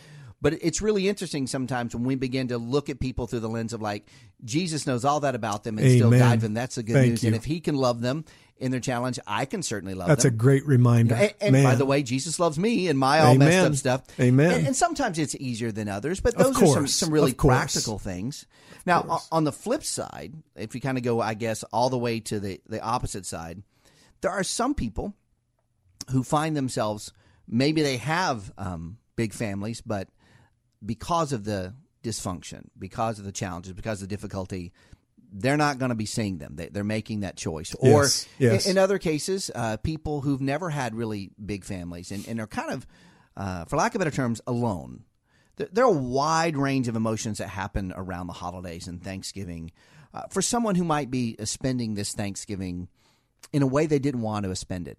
But 0.42 0.52
it's 0.60 0.82
really 0.82 1.08
interesting 1.08 1.46
sometimes 1.46 1.94
when 1.94 2.04
we 2.04 2.14
begin 2.14 2.48
to 2.48 2.58
look 2.58 2.90
at 2.90 3.00
people 3.00 3.26
through 3.26 3.40
the 3.40 3.48
lens 3.48 3.72
of 3.72 3.80
like 3.80 4.06
Jesus 4.44 4.86
knows 4.86 5.04
all 5.04 5.20
that 5.20 5.34
about 5.34 5.64
them 5.64 5.78
and 5.78 5.90
still 5.90 6.08
Amen. 6.08 6.20
died 6.20 6.40
for 6.40 6.46
them. 6.46 6.54
That's 6.54 6.74
the 6.74 6.82
good 6.82 6.92
Thank 6.92 7.08
news. 7.08 7.22
you. 7.22 7.28
And 7.28 7.36
if 7.36 7.44
He 7.44 7.60
can 7.60 7.74
love 7.74 8.02
them 8.02 8.24
in 8.58 8.70
their 8.70 8.80
challenge, 8.80 9.18
I 9.26 9.44
can 9.44 9.62
certainly 9.62 9.94
love 9.94 10.06
them. 10.06 10.12
That's 10.12 10.24
them. 10.24 10.34
a 10.34 10.36
great 10.36 10.66
reminder. 10.66 11.14
And, 11.14 11.34
and 11.40 11.64
by 11.64 11.74
the 11.74 11.84
way, 11.84 12.02
Jesus 12.02 12.40
loves 12.40 12.58
me 12.58 12.88
and 12.88 12.98
my 12.98 13.20
all 13.20 13.34
messed 13.34 13.66
up 13.66 13.74
stuff. 13.74 14.20
Amen. 14.20 14.50
And, 14.50 14.66
and 14.68 14.76
sometimes 14.76 15.18
it's 15.18 15.34
easier 15.34 15.72
than 15.72 15.88
others, 15.88 16.20
but 16.20 16.36
those 16.36 16.60
are 16.62 16.66
some, 16.66 16.86
some 16.86 17.10
really 17.10 17.34
practical 17.34 17.98
things. 17.98 18.46
Now, 18.86 19.20
on 19.30 19.44
the 19.44 19.52
flip 19.52 19.84
side, 19.84 20.34
if 20.54 20.74
you 20.74 20.80
kind 20.80 20.96
of 20.96 21.04
go, 21.04 21.20
I 21.20 21.34
guess, 21.34 21.64
all 21.64 21.90
the 21.90 21.98
way 21.98 22.20
to 22.20 22.40
the, 22.40 22.60
the 22.68 22.80
opposite 22.80 23.26
side, 23.26 23.62
there 24.20 24.30
are 24.30 24.44
some 24.44 24.74
people 24.74 25.14
who 26.10 26.22
find 26.22 26.56
themselves 26.56 27.12
maybe 27.48 27.82
they 27.82 27.96
have 27.98 28.52
um, 28.58 28.98
big 29.16 29.32
families, 29.32 29.80
but 29.80 30.08
because 30.84 31.32
of 31.32 31.44
the 31.44 31.74
dysfunction, 32.02 32.66
because 32.78 33.18
of 33.18 33.24
the 33.24 33.32
challenges, 33.32 33.72
because 33.72 34.02
of 34.02 34.08
the 34.08 34.14
difficulty, 34.14 34.72
they're 35.32 35.56
not 35.56 35.78
going 35.78 35.88
to 35.90 35.94
be 35.96 36.06
seeing 36.06 36.38
them. 36.38 36.56
They, 36.56 36.68
they're 36.68 36.84
making 36.84 37.20
that 37.20 37.36
choice. 37.36 37.74
Or 37.74 38.02
Yes, 38.02 38.28
yes. 38.38 38.66
In, 38.66 38.72
in 38.72 38.78
other 38.78 38.98
cases, 38.98 39.50
uh, 39.54 39.76
people 39.78 40.20
who've 40.20 40.40
never 40.40 40.70
had 40.70 40.94
really 40.94 41.30
big 41.44 41.64
families 41.64 42.10
and, 42.10 42.26
and 42.28 42.40
are 42.40 42.46
kind 42.46 42.72
of, 42.72 42.86
uh, 43.36 43.64
for 43.66 43.76
lack 43.76 43.94
of 43.94 43.98
better 43.98 44.10
terms, 44.10 44.40
alone. 44.46 45.04
There, 45.56 45.68
there 45.72 45.84
are 45.84 45.90
a 45.90 45.92
wide 45.92 46.56
range 46.56 46.88
of 46.88 46.96
emotions 46.96 47.38
that 47.38 47.48
happen 47.48 47.92
around 47.96 48.26
the 48.26 48.32
holidays 48.34 48.86
and 48.86 49.02
Thanksgiving. 49.02 49.72
Uh, 50.14 50.22
for 50.30 50.40
someone 50.40 50.74
who 50.74 50.84
might 50.84 51.10
be 51.10 51.36
uh, 51.38 51.44
spending 51.44 51.94
this 51.94 52.14
Thanksgiving 52.14 52.88
in 53.52 53.62
a 53.62 53.66
way 53.66 53.86
they 53.86 53.98
didn't 53.98 54.22
want 54.22 54.44
to 54.44 54.56
spend 54.56 54.88
it, 54.88 54.98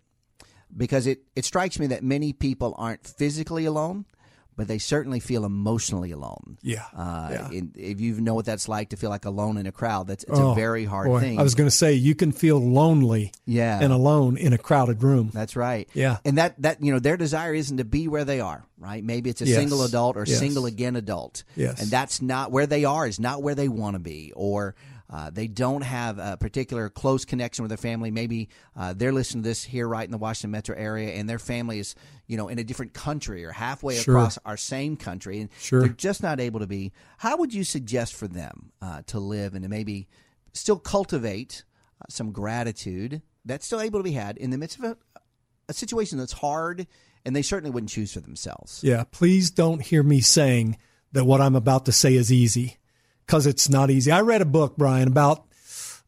because 0.75 1.07
it, 1.07 1.23
it 1.35 1.45
strikes 1.45 1.79
me 1.79 1.87
that 1.87 2.03
many 2.03 2.33
people 2.33 2.75
aren't 2.77 3.07
physically 3.07 3.65
alone, 3.65 4.05
but 4.57 4.67
they 4.67 4.79
certainly 4.79 5.19
feel 5.21 5.45
emotionally 5.45 6.11
alone. 6.11 6.57
Yeah, 6.61 6.83
Uh, 6.93 7.29
yeah. 7.31 7.49
in- 7.51 7.71
if 7.75 8.01
you 8.01 8.19
know 8.19 8.33
what 8.33 8.45
that's 8.45 8.67
like 8.67 8.89
to 8.89 8.97
feel 8.97 9.09
like 9.09 9.23
alone 9.23 9.57
in 9.57 9.67
a 9.67 9.71
crowd, 9.71 10.07
that's 10.07 10.23
it's 10.25 10.37
Oh, 10.39 10.51
a 10.51 10.55
very 10.55 10.83
hard 10.83 11.07
boy. 11.07 11.19
thing. 11.21 11.39
I 11.39 11.43
was 11.43 11.55
going 11.55 11.69
to 11.69 11.75
say 11.75 11.93
you 11.93 12.15
can 12.15 12.31
feel 12.33 12.57
lonely 12.59 13.31
Yeah. 13.45 13.79
and 13.81 13.93
alone 13.93 14.35
in 14.35 14.51
a 14.51 14.57
crowded 14.57 15.01
room. 15.03 15.29
That's 15.33 15.55
right. 15.55 15.87
Yeah. 15.93 16.17
And 16.25 16.37
that 16.37 16.61
that 16.61 16.83
you 16.83 16.91
know 16.91 16.99
their 16.99 17.15
desire 17.17 17.53
isn't 17.53 17.77
to 17.77 17.85
be 17.85 18.07
where 18.07 18.25
they 18.25 18.39
are, 18.41 18.65
right? 18.79 19.03
Maybe 19.03 19.29
it's 19.29 19.41
a 19.41 19.45
Yes. 19.47 19.57
single 19.57 19.83
adult 19.83 20.17
or 20.17 20.25
Yes. 20.27 20.39
single 20.39 20.65
again 20.65 20.95
adult. 20.95 21.43
Yes. 21.55 21.81
And 21.81 21.89
that's 21.89 22.21
not 22.21 22.51
where 22.51 22.65
they 22.67 22.83
are 22.83 23.07
is 23.07 23.19
not 23.19 23.41
where 23.43 23.55
they 23.55 23.69
want 23.69 23.93
to 23.93 23.99
be 23.99 24.33
or 24.35 24.73
uh, 25.09 25.29
they 25.29 25.47
don't 25.47 25.83
have 25.83 26.19
a 26.19 26.35
particular 26.37 26.89
close 26.89 27.23
connection 27.23 27.63
with 27.63 27.69
their 27.69 27.77
family. 27.77 28.11
Maybe 28.11 28.49
uh, 28.75 28.93
they're 28.93 29.13
listening 29.13 29.43
to 29.43 29.49
this 29.49 29.63
here 29.63 29.87
right 29.87 30.03
in 30.03 30.11
the 30.11 30.17
Washington 30.17 30.51
metro 30.51 30.75
area, 30.75 31.11
and 31.13 31.29
their 31.29 31.39
family 31.39 31.79
is, 31.79 31.95
you 32.27 32.35
know, 32.35 32.49
in 32.49 32.59
a 32.59 32.63
different 32.63 32.93
country 32.93 33.45
or 33.45 33.51
halfway 33.51 33.95
Sure. 33.95 34.15
across 34.17 34.37
our 34.45 34.57
same 34.57 34.97
country, 34.97 35.39
and 35.39 35.49
Sure. 35.59 35.79
they're 35.81 35.89
just 35.89 36.21
not 36.21 36.39
able 36.41 36.59
to 36.59 36.67
be. 36.67 36.91
How 37.17 37.37
would 37.37 37.53
you 37.53 37.63
suggest 37.63 38.15
for 38.15 38.27
them 38.27 38.71
uh, 38.81 39.03
to 39.07 39.19
live 39.19 39.53
and 39.53 39.63
to 39.63 39.69
maybe 39.69 40.07
still 40.53 40.77
cultivate 40.79 41.63
uh, 42.01 42.05
some 42.09 42.31
gratitude 42.33 43.21
that's 43.45 43.65
still 43.65 43.79
able 43.79 43.99
to 43.99 44.03
be 44.03 44.11
had 44.11 44.35
in 44.37 44.49
the 44.49 44.57
midst 44.57 44.77
of 44.77 44.83
a, 44.83 44.97
a 45.69 45.73
situation 45.73 46.17
that's 46.17 46.33
hard 46.33 46.85
and 47.25 47.35
they 47.35 47.41
certainly 47.41 47.71
wouldn't 47.71 47.89
choose 47.89 48.11
for 48.13 48.19
themselves. 48.19 48.81
Yeah, 48.83 49.03
please 49.09 49.51
don't 49.51 49.81
hear 49.81 50.03
me 50.03 50.19
saying 50.21 50.77
that 51.13 51.25
what 51.25 51.39
I'm 51.41 51.55
about 51.55 51.85
to 51.85 51.91
say 51.91 52.15
is 52.15 52.31
easy 52.31 52.77
because 53.27 53.45
it's 53.45 53.69
not 53.69 53.91
easy. 53.91 54.11
I 54.11 54.21
read 54.21 54.41
a 54.41 54.45
book, 54.45 54.77
Brian, 54.77 55.07
about, 55.07 55.45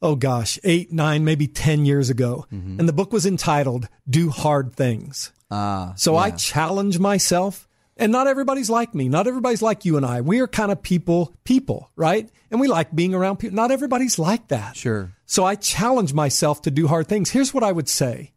oh 0.02 0.16
gosh, 0.16 0.58
eight, 0.64 0.92
nine, 0.92 1.24
maybe 1.26 1.48
10 1.48 1.86
years 1.86 2.10
ago. 2.10 2.48
And 2.50 2.88
the 2.88 2.94
book 2.94 3.12
was 3.14 3.26
entitled 3.26 3.88
Do 4.10 4.30
Hard 4.30 4.74
Things. 4.74 5.32
Uh, 5.52 5.94
So 5.96 6.16
I 6.16 6.32
challenge 6.32 6.98
myself, 7.00 7.68
and 7.98 8.12
not 8.12 8.28
everybody's 8.28 8.70
like 8.70 8.96
me. 8.96 9.10
Not 9.10 9.28
everybody's 9.28 9.62
like 9.62 9.84
you 9.84 9.98
and 9.98 10.06
I. 10.06 10.22
We 10.22 10.40
are 10.40 10.48
kind 10.48 10.72
of 10.72 10.82
people, 10.82 11.36
people, 11.44 11.90
right? 11.98 12.30
And 12.50 12.62
we 12.62 12.68
like 12.70 12.96
being 12.96 13.14
around 13.14 13.38
people. 13.38 13.56
Not 13.56 13.72
everybody's 13.72 14.18
like 14.18 14.48
that. 14.48 14.78
Sure. 14.78 15.12
So 15.26 15.44
I 15.44 15.56
challenge 15.56 16.14
myself 16.14 16.62
to 16.64 16.72
do 16.72 16.88
hard 16.88 17.08
things. 17.08 17.32
Here's 17.32 17.54
what 17.54 17.64
I 17.64 17.72
would 17.74 17.90
say. 17.90 18.32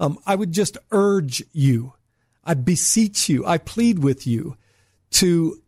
Um, 0.00 0.18
I 0.26 0.34
would 0.34 0.50
just 0.50 0.76
urge 0.90 1.44
you. 1.52 1.92
I 2.42 2.54
beseech 2.54 3.28
you. 3.28 3.46
I 3.46 3.58
plead 3.58 4.00
with 4.00 4.26
you 4.26 4.56
to, 5.12 5.60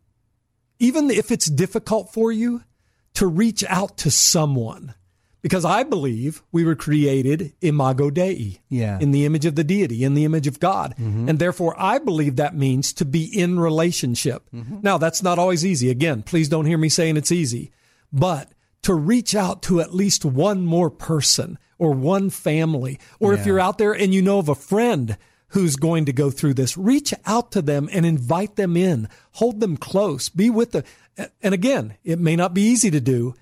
even 0.79 1.11
if 1.11 1.31
it's 1.31 1.51
difficult 1.51 2.13
for 2.13 2.31
you, 2.33 2.63
to 3.15 3.27
reach 3.27 3.65
out 3.65 3.97
to 3.99 4.11
someone. 4.11 4.95
Because 5.43 5.65
I 5.65 5.85
believe 5.85 6.43
we 6.51 6.65
were 6.65 6.75
created 6.75 7.53
imago 7.61 8.11
Dei, 8.11 8.59
Yeah. 8.69 8.99
in 8.99 9.13
the 9.13 9.25
image 9.25 9.47
of 9.47 9.55
the 9.55 9.63
deity, 9.63 10.03
in 10.03 10.15
the 10.15 10.25
image 10.25 10.49
of 10.49 10.59
God. 10.59 10.95
Mm-hmm. 10.99 11.29
And 11.29 11.39
therefore, 11.39 11.75
I 11.79 11.99
believe 11.99 12.35
that 12.37 12.57
means 12.57 12.93
to 12.95 13.05
be 13.05 13.25
in 13.25 13.61
relationship. 13.61 14.43
Mm-hmm. 14.53 14.79
Now, 14.83 14.99
that's 14.99 15.23
not 15.23 15.39
always 15.39 15.65
easy. 15.65 15.89
Again, 15.89 16.23
please 16.25 16.49
don't 16.49 16.67
hear 16.67 16.79
me 16.79 16.89
saying 16.89 17.17
it's 17.17 17.31
easy, 17.31 17.71
but 18.13 18.51
to 18.83 18.95
reach 18.95 19.37
out 19.37 19.63
to 19.63 19.81
at 19.81 19.95
least 19.95 20.25
one 20.25 20.67
more 20.67 20.91
person 20.91 21.59
or 21.79 21.93
one 21.93 22.31
family, 22.31 22.99
or 23.21 23.33
if 23.35 23.47
you're 23.47 23.61
out 23.61 23.79
there 23.79 23.93
and 23.93 24.13
you 24.15 24.23
know 24.23 24.39
of 24.39 24.49
a 24.49 24.55
friend 24.55 25.17
who's 25.49 25.77
going 25.77 26.05
to 26.07 26.13
go 26.13 26.31
through 26.31 26.55
this, 26.55 26.77
reach 26.77 27.15
out 27.25 27.53
to 27.53 27.63
them 27.63 27.89
and 27.93 28.05
invite 28.05 28.57
them 28.57 28.77
in, 28.77 29.09
hold 29.33 29.61
them 29.61 29.77
close, 29.77 30.29
be 30.29 30.51
with 30.51 30.73
them. 30.73 30.85
And 31.43 31.55
again, 31.55 31.97
it 32.05 32.19
may 32.19 32.37
not 32.37 32.55
be 32.55 32.63
easy 32.63 32.91
to 32.91 33.01
do, 33.01 33.35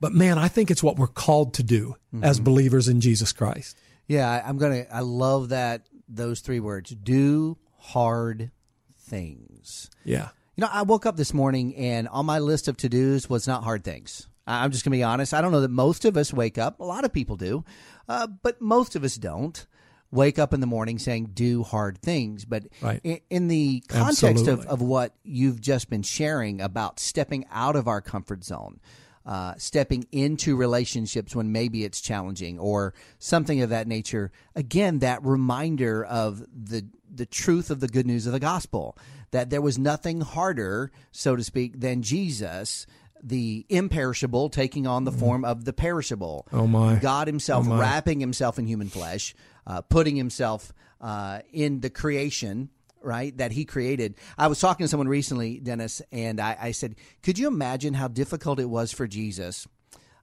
but 0.00 0.12
man, 0.12 0.38
I 0.38 0.48
think 0.48 0.70
it's 0.70 0.82
what 0.82 0.96
we're 0.96 1.06
called 1.06 1.54
to 1.54 1.62
do 1.62 1.96
as 2.22 2.40
believers 2.40 2.88
in 2.88 3.00
Jesus 3.00 3.32
Christ. 3.32 3.78
Yeah, 4.08 4.42
I'm 4.44 4.58
gonna. 4.58 4.84
I 4.92 5.00
love 5.00 5.50
that 5.50 5.88
those 6.08 6.40
three 6.40 6.60
words: 6.60 6.90
do 6.90 7.56
hard 7.78 8.50
things. 8.98 9.88
Yeah. 10.04 10.28
You 10.56 10.62
know, 10.62 10.68
I 10.70 10.82
woke 10.82 11.06
up 11.06 11.16
this 11.16 11.32
morning 11.32 11.74
and 11.76 12.08
on 12.08 12.26
my 12.26 12.38
list 12.40 12.68
of 12.68 12.76
to 12.78 12.88
dos 12.88 13.30
was 13.30 13.46
not 13.46 13.64
hard 13.64 13.84
things. 13.84 14.28
I'm 14.46 14.72
just 14.72 14.84
gonna 14.84 14.96
be 14.96 15.02
honest. 15.02 15.32
I 15.32 15.40
don't 15.40 15.52
know 15.52 15.60
that 15.60 15.70
most 15.70 16.04
of 16.04 16.16
us 16.16 16.32
wake 16.32 16.58
up. 16.58 16.80
A 16.80 16.84
lot 16.84 17.04
of 17.04 17.12
people 17.12 17.36
do, 17.36 17.64
uh, 18.08 18.26
but 18.26 18.60
most 18.60 18.96
of 18.96 19.04
us 19.04 19.14
don't 19.14 19.66
wake 20.12 20.38
up 20.38 20.54
in 20.54 20.60
the 20.60 20.66
morning 20.66 20.98
saying 20.98 21.30
do 21.34 21.62
hard 21.64 21.98
things. 21.98 22.44
But 22.44 22.64
Right. 22.80 23.00
in, 23.02 23.20
in 23.30 23.48
the 23.48 23.82
context 23.88 24.46
of, 24.46 24.66
of 24.66 24.80
what 24.82 25.14
you've 25.24 25.60
just 25.60 25.90
been 25.90 26.02
sharing 26.02 26.60
about 26.60 27.00
stepping 27.00 27.44
out 27.50 27.74
of 27.74 27.88
our 27.88 28.00
comfort 28.00 28.44
zone. 28.44 28.78
Uh, 29.24 29.54
stepping 29.56 30.04
into 30.10 30.56
relationships 30.56 31.36
when 31.36 31.52
maybe 31.52 31.84
it's 31.84 32.00
challenging 32.00 32.58
or 32.58 32.92
something 33.20 33.60
of 33.62 33.70
that 33.70 33.86
nature. 33.86 34.32
Again, 34.56 34.98
that 34.98 35.24
reminder 35.24 36.04
of 36.04 36.44
the 36.52 36.84
the 37.08 37.24
truth 37.26 37.70
of 37.70 37.78
the 37.78 37.86
good 37.86 38.04
news 38.04 38.26
of 38.26 38.32
the 38.32 38.40
gospel 38.40 38.98
that 39.30 39.48
there 39.48 39.60
was 39.60 39.78
nothing 39.78 40.22
harder, 40.22 40.90
so 41.12 41.36
to 41.36 41.44
speak, 41.44 41.78
than 41.78 42.02
Jesus, 42.02 42.84
the 43.22 43.64
imperishable, 43.68 44.48
taking 44.50 44.86
on 44.86 45.04
the 45.04 45.12
form 45.12 45.44
of 45.44 45.64
the 45.64 45.72
perishable. 45.72 46.46
Oh, 46.52 46.66
my. 46.66 46.96
God 46.96 47.26
Himself 47.28 47.66
Oh, 47.66 47.70
my. 47.70 47.80
wrapping 47.80 48.20
Himself 48.20 48.58
in 48.58 48.66
human 48.66 48.88
flesh, 48.88 49.34
uh, 49.66 49.80
putting 49.82 50.16
Himself 50.16 50.72
uh, 51.00 51.40
in 51.52 51.80
the 51.80 51.90
creation 51.90 52.68
right 53.04 53.36
that 53.38 53.50
he 53.50 53.64
created 53.64 54.14
i 54.38 54.46
was 54.46 54.60
talking 54.60 54.84
to 54.84 54.88
someone 54.88 55.08
recently 55.08 55.58
dennis 55.58 56.00
and 56.12 56.38
i, 56.40 56.56
I 56.60 56.70
said 56.70 56.94
could 57.24 57.36
you 57.36 57.48
imagine 57.48 57.94
how 57.94 58.06
difficult 58.06 58.60
it 58.60 58.70
was 58.70 58.92
for 58.92 59.08
jesus 59.08 59.66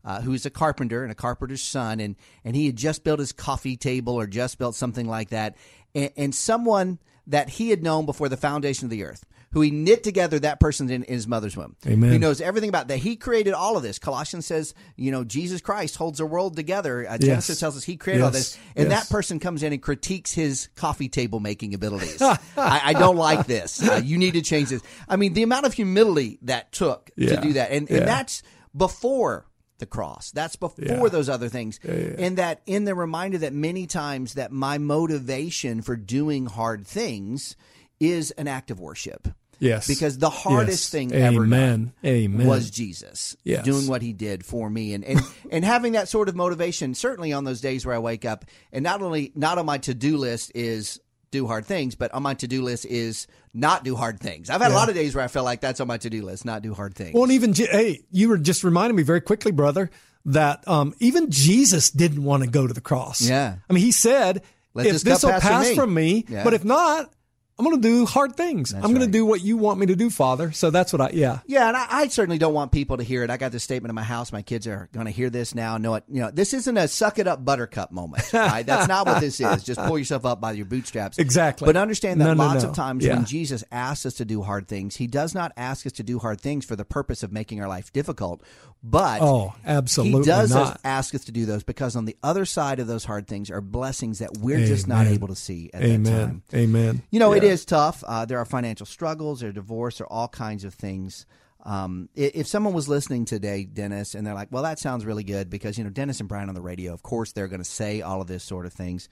uh, 0.06 0.22
who's 0.22 0.46
a 0.46 0.50
carpenter 0.50 1.04
and 1.04 1.12
a 1.12 1.16
carpenter's 1.16 1.62
son 1.62 2.00
and, 2.00 2.16
and 2.46 2.56
he 2.56 2.68
had 2.68 2.78
just 2.78 3.04
built 3.04 3.20
his 3.20 3.34
coffee 3.34 3.76
table 3.76 4.14
or 4.14 4.28
just 4.28 4.58
built 4.58 4.76
something 4.76 5.10
like 5.10 5.32
that 5.32 5.58
and, 5.94 6.12
and 6.16 6.34
someone 6.34 7.00
that 7.28 7.50
he 7.50 7.70
had 7.70 7.84
known 7.84 8.06
before 8.06 8.30
the 8.30 8.38
foundation 8.38 8.86
of 8.86 8.90
the 8.92 9.04
earth 9.04 9.26
who 9.52 9.62
he 9.62 9.72
knit 9.72 10.04
together 10.04 10.38
that 10.40 10.60
person 10.60 10.90
in, 10.90 11.04
in 11.04 11.14
his 11.14 11.28
mother's 11.28 11.58
womb. 11.58 11.76
Amen. 11.88 12.12
He 12.12 12.18
knows 12.20 12.40
everything 12.40 12.70
about 12.70 12.88
that. 12.90 12.98
He 12.98 13.16
created 13.16 13.54
all 13.54 13.78
of 13.78 13.84
this. 13.84 13.98
Colossians 13.98 14.46
says, 14.46 14.74
you 14.96 15.12
know, 15.12 15.24
Jesus 15.24 15.60
Christ 15.62 15.96
holds 15.96 16.20
the 16.20 16.26
world 16.26 16.56
together. 16.56 17.08
Uh, 17.10 17.18
Genesis 17.18 17.50
Yes. 17.56 17.60
tells 17.60 17.76
us 17.78 17.84
he 17.84 17.98
created 17.98 18.24
all 18.24 18.32
this. 18.32 18.58
And 18.76 18.90
Yes. 18.90 19.08
that 19.08 19.12
person 19.12 19.40
comes 19.40 19.64
in 19.64 19.74
and 19.74 19.82
critiques 19.82 20.34
his 20.34 20.70
coffee 20.76 21.10
table 21.10 21.40
making 21.40 21.74
abilities. 21.74 22.22
I, 22.22 22.38
I 22.58 22.94
don't 22.94 23.16
like 23.18 23.48
this. 23.48 23.82
Uh, 23.82 24.02
you 24.04 24.18
need 24.18 24.34
to 24.36 24.42
change 24.42 24.70
this. 24.70 24.82
I 25.08 25.16
mean, 25.16 25.34
the 25.34 25.44
amount 25.44 25.66
of 25.66 25.74
humility 25.74 26.38
that 26.44 26.72
took 26.72 27.10
Yeah. 27.16 27.36
to 27.36 27.42
do 27.42 27.54
that. 27.54 27.72
And, 27.72 27.90
Yeah. 27.90 27.98
and 27.98 28.08
that's 28.08 28.44
before 28.78 29.46
the 29.80 29.86
cross. 29.86 30.30
That's 30.32 30.58
before 30.58 30.86
Yeah. 30.86 31.08
those 31.08 31.30
other 31.30 31.50
things. 31.50 31.80
And 31.84 32.38
that 32.38 32.62
in 32.66 32.84
the 32.86 32.94
reminder 32.94 33.40
that 33.40 33.54
many 33.54 33.88
times 33.88 34.34
that 34.36 34.52
my 34.52 34.78
motivation 34.78 35.82
for 35.82 35.96
doing 35.96 36.46
hard 36.46 36.86
things 36.86 37.56
is 38.00 38.32
an 38.32 38.48
act 38.48 38.72
of 38.72 38.80
worship. 38.80 39.28
Yes. 39.60 39.88
Because 39.88 40.18
the 40.18 40.30
hardest 40.30 40.86
Yes. 40.86 40.90
thing 40.90 41.12
ever 41.14 41.46
done 41.46 41.54
Amen. 41.54 41.94
Amen. 42.06 42.48
was 42.48 42.70
Jesus 42.70 43.36
Yes. 43.44 43.66
doing 43.66 43.88
what 43.88 44.02
he 44.02 44.14
did 44.14 44.46
for 44.46 44.70
me 44.70 44.94
and, 44.94 45.04
and 45.04 45.20
and 45.52 45.66
having 45.66 45.94
that 45.94 46.08
sort 46.10 46.30
of 46.30 46.36
motivation 46.36 46.94
certainly 46.96 47.34
on 47.34 47.44
those 47.44 47.62
days 47.62 47.86
where 47.86 47.96
I 47.96 48.00
wake 48.00 48.26
up 48.26 48.46
and 48.72 48.84
not 48.84 49.02
only 49.02 49.32
not 49.36 49.58
on 49.58 49.66
my 49.66 49.78
to-do 49.78 50.18
list 50.18 50.52
is 50.56 51.00
do 51.32 51.46
hard 51.46 51.66
things 51.66 51.96
but 51.96 52.12
on 52.14 52.24
my 52.24 52.34
to-do 52.34 52.64
list 52.64 52.86
is 52.86 53.28
not 53.54 53.84
do 53.84 53.96
hard 53.96 54.20
things. 54.20 54.50
I've 54.50 54.62
had 54.62 54.72
a 54.72 54.76
lot 54.76 54.90
of 54.90 54.96
days 54.96 55.14
where 55.16 55.24
I 55.24 55.28
feel 55.28 55.44
like 55.44 55.60
that's 55.62 55.80
on 55.80 55.88
my 55.88 55.98
to-do 55.98 56.24
list 56.24 56.46
not 56.46 56.62
do 56.62 56.74
hard 56.74 56.96
things. 56.96 57.14
Well, 57.14 57.24
and 57.24 57.32
even 57.34 57.54
hey, 57.54 58.00
you 58.12 58.30
were 58.30 58.38
just 58.38 58.64
reminding 58.64 58.96
me 58.96 59.04
very 59.04 59.22
quickly, 59.22 59.52
brother, 59.52 59.90
that 60.26 60.68
um, 60.68 60.94
even 61.00 61.32
Jesus 61.32 61.90
didn't 61.92 62.24
want 62.24 62.44
to 62.44 62.50
go 62.50 62.68
to 62.68 62.74
the 62.74 62.82
cross. 62.82 63.22
Yeah. 63.22 63.56
I 63.70 63.74
mean, 63.74 63.84
he 63.84 63.92
said, 63.92 64.44
Let 64.74 64.86
"If 64.88 65.02
this 65.02 65.24
will 65.24 65.32
pass 65.32 65.42
from 65.42 65.70
me." 65.70 65.76
from 65.76 65.94
me, 65.94 66.26
Yeah. 66.30 66.44
but 66.44 66.54
if 66.54 66.64
not, 66.64 67.12
I'm 67.60 67.66
going 67.66 67.80
to 67.82 67.88
do 67.88 68.06
hard 68.06 68.36
things. 68.38 68.74
I'm 68.74 68.82
going 68.82 68.96
right. 68.96 69.06
to 69.06 69.12
do 69.12 69.26
what 69.26 69.42
you 69.44 69.58
want 69.58 69.80
me 69.80 69.86
to 69.88 69.96
do, 69.96 70.10
Father." 70.10 70.52
So 70.54 70.72
that's 70.72 70.94
what 70.94 71.02
I 71.02 71.10
yeah. 71.10 71.40
Yeah, 71.46 71.68
and 71.68 71.76
I, 71.78 71.86
I 71.90 72.08
certainly 72.08 72.38
don't 72.38 72.54
want 72.54 72.72
people 72.72 72.98
to 72.98 73.04
hear 73.04 73.24
it. 73.24 73.30
I 73.30 73.36
got 73.38 73.52
this 73.52 73.64
statement 73.64 73.90
in 73.90 73.96
my 73.96 74.04
house. 74.04 74.32
My 74.32 74.42
kids 74.42 74.66
are 74.66 74.88
going 74.94 75.06
to 75.06 75.12
hear 75.12 75.30
this 75.30 75.54
now. 75.54 75.78
Know 75.78 75.96
it. 75.96 76.06
You 76.08 76.22
know, 76.22 76.32
this 76.32 76.54
isn't 76.54 76.78
a 76.78 76.88
suck 76.88 77.20
it 77.20 77.28
up 77.28 77.44
buttercup 77.44 77.92
moment. 77.92 78.24
Right? 78.34 78.66
That's 78.66 78.88
not 78.88 79.06
what 79.06 79.20
this 79.20 79.40
is. 79.42 79.64
Just 79.64 79.80
pull 79.82 79.98
yourself 80.00 80.26
up 80.26 80.40
by 80.40 80.54
your 80.54 80.66
bootstraps. 80.66 81.18
Exactly. 81.20 81.66
But 81.66 81.76
understand 81.76 82.22
that 82.22 82.26
No, 82.26 82.34
no, 82.34 82.44
lots 82.46 82.64
no. 82.64 82.70
of 82.70 82.76
times 82.76 83.04
Yeah. 83.04 83.16
when 83.16 83.26
Jesus 83.26 83.64
asks 83.72 84.06
us 84.06 84.14
to 84.16 84.26
do 84.26 84.42
hard 84.42 84.68
things, 84.70 84.96
He 84.96 85.08
does 85.08 85.36
not 85.36 85.52
ask 85.58 85.86
us 85.86 85.92
to 85.94 86.04
do 86.04 86.20
hard 86.20 86.40
things 86.40 86.64
for 86.64 86.76
the 86.78 86.86
purpose 86.86 87.22
of 87.24 87.32
making 87.34 87.62
our 87.62 87.68
life 87.68 87.92
difficult, 87.92 88.42
but 88.82 89.22
Oh, 89.22 89.54
absolutely 89.66 90.22
He 90.22 90.26
does 90.26 90.56
us- 90.56 90.78
ask 90.86 91.14
us 91.14 91.26
to 91.26 91.32
do 91.34 91.46
those 91.46 91.64
because 91.64 91.96
on 91.98 92.06
the 92.06 92.16
other 92.24 92.46
side 92.46 92.80
of 92.80 92.88
those 92.88 93.04
hard 93.04 93.28
things 93.28 93.50
are 93.52 93.60
blessings 93.62 94.20
that 94.20 94.38
we're 94.38 94.66
just 94.66 94.88
not 94.88 95.08
able 95.08 95.28
to 95.28 95.36
see 95.36 95.70
at 95.74 95.82
that 95.82 95.88
time. 95.88 96.08
Amen. 96.08 96.42
Amen. 96.54 97.02
You 97.12 97.20
know, 97.20 97.34
it 97.34 97.44
Yeah. 97.44 97.49
Is 97.50 97.66
tough. 97.66 98.04
Uh, 98.08 98.26
there 98.26 98.38
are 98.40 98.46
financial 98.46 98.86
struggles, 98.86 99.42
there 99.42 99.50
are 99.50 99.54
divorce, 99.54 99.98
there 99.98 100.06
are 100.08 100.14
all 100.14 100.28
kinds 100.28 100.64
of 100.64 100.74
things. 100.74 101.26
Um, 101.66 102.08
if 102.16 102.48
someone 102.48 102.74
was 102.74 102.88
listening 102.88 103.26
today, 103.26 103.66
Dennis, 103.66 104.16
and 104.16 104.26
they're 104.26 104.34
like, 104.34 104.48
"Well, 104.50 104.64
that 104.64 104.80
sounds 104.80 105.06
really 105.06 105.26
good," 105.26 105.50
because 105.50 105.78
you 105.78 105.84
know 105.84 105.90
Dennis 105.90 106.22
and 106.22 106.30
Brian 106.30 106.48
on 106.48 106.56
the 106.56 106.62
radio, 106.62 106.94
of 106.94 107.04
course, 107.04 107.34
they're 107.34 107.50
going 107.50 107.62
to 107.62 107.66
say 107.70 108.02
all 108.02 108.22
of 108.22 108.28
this 108.28 108.44
sort 108.46 108.66
of 108.66 108.72
things. 108.72 109.10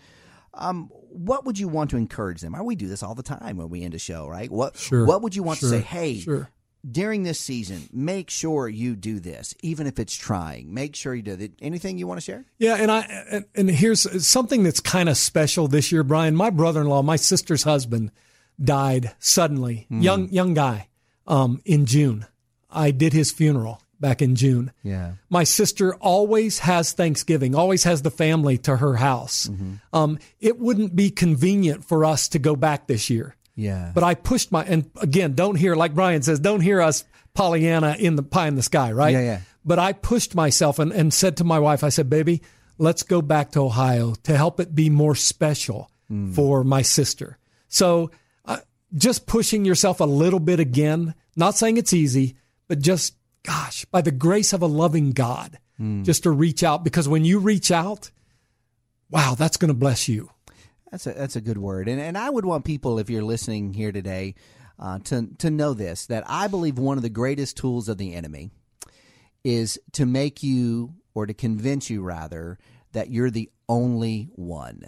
Um, 0.53 0.89
what 1.09 1.45
would 1.45 1.59
you 1.59 1.67
want 1.67 1.89
to 1.91 1.97
encourage 1.97 2.39
them? 2.41 2.55
We 2.63 2.75
do 2.75 2.87
this 2.87 3.03
all 3.03 3.15
the 3.15 3.21
time 3.21 3.57
when 3.57 3.69
we 3.69 3.83
end 3.83 3.93
a 3.95 3.99
show, 3.99 4.27
right? 4.27 4.49
What 4.49 4.77
Sure. 4.77 5.05
What 5.05 5.21
would 5.23 5.35
you 5.35 5.43
want 5.43 5.59
Sure. 5.59 5.69
to 5.71 5.77
say? 5.79 5.81
Hey, 5.81 6.19
Sure. 6.19 6.49
during 6.89 7.23
this 7.23 7.39
season, 7.39 7.89
make 7.91 8.29
sure 8.29 8.69
you 8.69 8.95
do 8.95 9.19
this, 9.19 9.53
even 9.61 9.85
if 9.85 9.99
it's 9.99 10.15
trying. 10.15 10.73
Make 10.73 10.95
sure 10.95 11.13
you 11.13 11.21
do 11.21 11.33
it. 11.33 11.51
Anything 11.61 11.97
you 11.97 12.07
want 12.07 12.19
to 12.21 12.23
share? 12.23 12.45
Yeah, 12.57 12.75
and 12.75 12.89
I 12.89 13.01
and, 13.29 13.45
and 13.55 13.69
here's 13.69 14.25
something 14.25 14.63
that's 14.63 14.79
kind 14.79 15.09
of 15.09 15.17
special 15.17 15.67
this 15.67 15.91
year, 15.91 16.03
Brian. 16.03 16.33
My 16.35 16.49
brother-in-law, 16.49 17.03
my 17.03 17.17
sister's 17.17 17.63
husband, 17.63 18.09
died 18.61 19.13
suddenly. 19.19 19.85
Young 19.89 20.29
young 20.29 20.53
guy, 20.53 20.87
um, 21.27 21.61
in 21.65 21.85
June. 21.85 22.25
I 22.69 22.91
did 22.91 23.13
his 23.13 23.31
funeral 23.31 23.81
back 23.99 24.21
in 24.21 24.35
June. 24.35 24.71
Yeah. 24.83 25.13
My 25.29 25.43
sister 25.43 25.95
always 25.95 26.59
has 26.59 26.91
Thanksgiving, 26.91 27.55
always 27.55 27.83
has 27.85 28.01
the 28.01 28.11
family 28.11 28.57
to 28.59 28.77
her 28.77 28.95
house. 28.97 29.49
Um, 29.93 30.19
it 30.39 30.59
wouldn't 30.59 30.95
be 30.95 31.09
convenient 31.09 31.85
for 31.85 32.05
us 32.05 32.27
to 32.29 32.39
go 32.39 32.55
back 32.55 32.87
this 32.87 33.09
year. 33.09 33.35
Yeah. 33.55 33.91
But 33.95 34.03
I 34.03 34.13
pushed 34.13 34.51
my, 34.51 34.63
and 34.65 34.91
again, 35.01 35.33
don't 35.33 35.55
hear, 35.55 35.75
like 35.75 35.95
Brian 35.95 36.21
says, 36.21 36.39
don't 36.39 36.61
hear 36.61 36.79
us 36.81 37.03
Pollyanna 37.33 37.95
in 37.97 38.15
the 38.15 38.21
pie 38.23 38.47
in 38.47 38.55
the 38.55 38.61
sky, 38.61 38.91
right? 38.91 39.13
Yeah, 39.13 39.21
yeah. 39.21 39.39
But 39.65 39.79
I 39.79 39.93
pushed 39.93 40.35
myself 40.35 40.77
and, 40.77 40.91
and 40.91 41.11
said 41.13 41.37
to 41.37 41.43
my 41.43 41.57
wife, 41.59 41.83
I 41.83 41.89
said, 41.89 42.09
baby, 42.09 42.41
let's 42.77 43.01
go 43.03 43.21
back 43.21 43.51
to 43.51 43.61
Ohio 43.61 44.13
to 44.23 44.37
help 44.37 44.59
it 44.59 44.75
be 44.75 44.89
more 44.89 45.15
special 45.15 45.89
Hmm. 46.07 46.31
for 46.31 46.63
my 46.63 46.83
sister. 46.83 47.37
So 47.67 48.11
just 48.95 49.25
pushing 49.27 49.65
yourself 49.65 49.99
a 49.99 50.05
little 50.05 50.39
bit 50.39 50.59
again, 50.59 51.13
not 51.35 51.55
saying 51.55 51.77
it's 51.77 51.93
easy, 51.93 52.37
but 52.67 52.79
just, 52.79 53.15
gosh, 53.43 53.85
by 53.85 54.01
the 54.01 54.11
grace 54.11 54.53
of 54.53 54.61
a 54.61 54.67
loving 54.67 55.11
God, 55.11 55.59
Hmm. 55.77 56.03
just 56.03 56.23
to 56.23 56.31
reach 56.31 56.63
out 56.63 56.83
because 56.83 57.07
when 57.07 57.23
you 57.23 57.37
reach 57.39 57.69
out, 57.71 58.09
wow, 59.11 59.35
that's 59.37 59.57
going 59.57 59.69
to 59.69 59.73
bless 59.75 60.07
you. 60.07 60.31
That's 60.91 61.05
a 61.05 61.13
that's 61.13 61.35
a 61.35 61.41
good 61.41 61.57
word, 61.57 61.87
and 61.89 61.99
and 61.99 62.17
I 62.17 62.29
would 62.29 62.45
want 62.45 62.63
people, 62.65 62.97
if 62.97 63.09
you're 63.09 63.21
listening 63.23 63.73
here 63.73 63.91
today, 63.91 64.35
uh, 64.79 64.99
to 64.99 65.27
to 65.39 65.51
know 65.51 65.73
this 65.73 66.05
that 66.07 66.23
I 66.27 66.47
believe 66.47 66.79
one 66.79 66.97
of 66.97 67.03
the 67.03 67.09
greatest 67.09 67.57
tools 67.57 67.89
of 67.89 67.97
the 67.97 68.13
enemy 68.13 68.51
is 69.43 69.77
to 69.93 70.05
make 70.05 70.41
you 70.43 70.93
or 71.13 71.25
to 71.25 71.33
convince 71.33 71.89
you 71.89 72.01
rather 72.01 72.57
that 72.93 73.09
you're 73.11 73.29
the 73.29 73.51
only 73.69 74.29
one, 74.35 74.81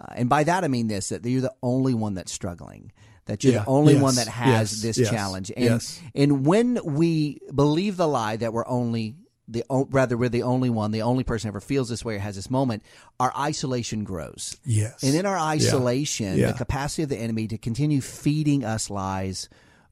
uh, 0.00 0.06
and 0.16 0.28
by 0.28 0.44
that 0.44 0.64
I 0.64 0.68
mean 0.68 0.88
this: 0.88 1.08
that 1.10 1.24
you're 1.24 1.40
the 1.40 1.54
only 1.62 1.94
one 1.94 2.14
that's 2.14 2.32
struggling. 2.32 2.92
That 3.26 3.42
you're 3.42 3.54
Yeah. 3.54 3.60
the 3.60 3.66
only 3.68 3.94
Yes. 3.94 4.02
one 4.02 4.14
that 4.16 4.28
has 4.28 4.72
Yes. 4.74 4.82
this 4.82 4.98
Yes. 4.98 5.10
challenge, 5.10 5.52
and 5.56 5.80
and 6.14 6.44
when 6.46 6.78
we 6.84 7.40
believe 7.54 7.96
the 7.96 8.08
lie 8.08 8.36
that 8.36 8.52
we're 8.52 8.66
only 8.68 9.16
the 9.48 9.62
rather 9.70 10.16
we're 10.16 10.28
the 10.30 10.42
only 10.42 10.70
one, 10.70 10.90
the 10.90 11.02
only 11.02 11.22
person 11.24 11.48
ever 11.48 11.60
feels 11.60 11.88
this 11.90 12.02
way 12.04 12.16
or 12.16 12.18
has 12.18 12.34
this 12.36 12.50
moment, 12.50 12.82
our 13.20 13.30
isolation 13.38 14.02
grows. 14.04 14.56
Yes. 14.64 15.02
And 15.02 15.14
in 15.14 15.26
our 15.26 15.38
isolation, 15.38 16.38
Yeah. 16.38 16.48
the 16.52 16.52
capacity 16.58 17.02
of 17.02 17.08
the 17.10 17.18
enemy 17.18 17.46
to 17.48 17.58
continue 17.58 18.00
feeding 18.00 18.64
us 18.64 18.88
lies 18.88 19.48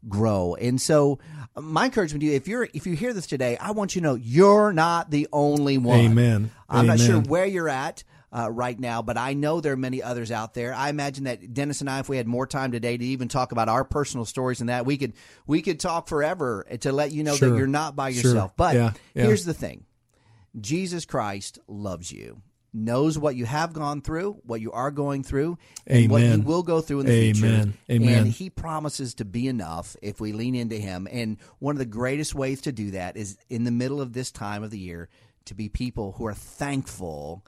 grow. 0.09 0.55
And 0.55 0.81
so 0.81 1.19
my 1.59 1.85
encouragement 1.87 2.23
to 2.23 2.27
you, 2.27 2.33
if 2.33 2.49
you're 2.49 2.69
if 2.75 2.87
you 2.87 2.95
hear 2.95 3.13
this 3.13 3.27
today, 3.27 3.57
I 3.59 3.73
want 3.73 3.95
you 3.95 4.01
to 4.01 4.09
know 4.09 4.15
you're 4.15 4.73
not 4.73 5.11
the 5.11 5.29
only 5.33 5.79
one. 5.79 6.01
Amen. 6.01 6.51
I'm 6.69 6.87
not 6.87 6.99
sure 7.01 7.21
where 7.21 7.47
you're 7.47 7.69
at. 7.69 8.05
Uh, 8.35 8.51
right 8.51 8.81
now, 8.81 9.03
but 9.03 9.19
I 9.19 9.35
know 9.35 9.61
there 9.61 9.75
are 9.75 9.77
many 9.77 10.03
others 10.03 10.31
out 10.31 10.55
there. 10.55 10.73
I 10.73 10.89
imagine 10.89 11.25
that 11.25 11.53
Dennis 11.53 11.83
and 11.83 11.91
I, 11.91 11.99
if 11.99 12.09
we 12.09 12.17
had 12.17 12.27
more 12.27 12.47
time 12.47 12.73
today 12.73 12.97
to 12.97 13.05
even 13.05 13.29
talk 13.29 13.53
about 13.53 13.69
our 13.69 13.85
personal 13.85 14.25
stories 14.25 14.61
and 14.61 14.71
that, 14.71 14.87
we 14.87 14.97
could 14.97 15.13
we 15.47 15.61
could 15.61 15.79
talk 15.79 16.09
forever 16.09 16.65
to 16.81 16.93
let 16.93 17.13
you 17.13 17.25
know 17.25 17.37
that 17.37 17.47
you're 17.59 17.67
not 17.67 17.95
by 17.95 18.11
Sure. 18.11 18.31
yourself. 18.31 18.57
But 18.57 18.75
Yeah. 18.75 18.93
Yeah. 19.15 19.25
here's 19.27 19.45
the 19.45 19.53
thing: 19.53 19.85
Jesus 20.59 21.05
Christ 21.05 21.59
loves 21.69 22.11
you, 22.11 22.41
knows 22.73 23.19
what 23.19 23.37
you 23.37 23.45
have 23.45 23.75
gone 23.75 24.01
through, 24.01 24.41
what 24.45 24.63
you 24.63 24.73
are 24.73 24.91
going 24.91 25.23
through, 25.25 25.59
and 25.87 26.11
what 26.11 26.23
you 26.23 26.41
will 26.41 26.63
go 26.63 26.81
through 26.81 27.01
in 27.01 27.07
the 27.07 27.33
future. 27.33 27.47
Amen. 27.47 27.75
Amen. 27.91 28.19
And 28.19 28.27
He 28.29 28.49
promises 28.49 29.13
to 29.17 29.27
be 29.27 29.47
enough 29.47 29.95
if 30.01 30.21
we 30.23 30.33
lean 30.33 30.55
into 30.55 30.77
Him. 30.77 31.07
And 31.13 31.37
one 31.59 31.75
of 31.75 31.79
the 31.81 31.85
greatest 31.85 32.35
ways 32.35 32.63
to 32.63 32.73
do 32.73 32.93
that 32.93 33.19
is 33.19 33.37
in 33.51 33.65
the 33.65 33.71
middle 33.71 34.01
of 34.01 34.15
this 34.15 34.31
time 34.31 34.63
of 34.63 34.71
the 34.71 34.79
year 34.79 35.11
to 35.45 35.55
be 35.55 35.69
people 35.69 36.13
who 36.13 36.25
are 36.25 36.33
thankful. 36.35 37.45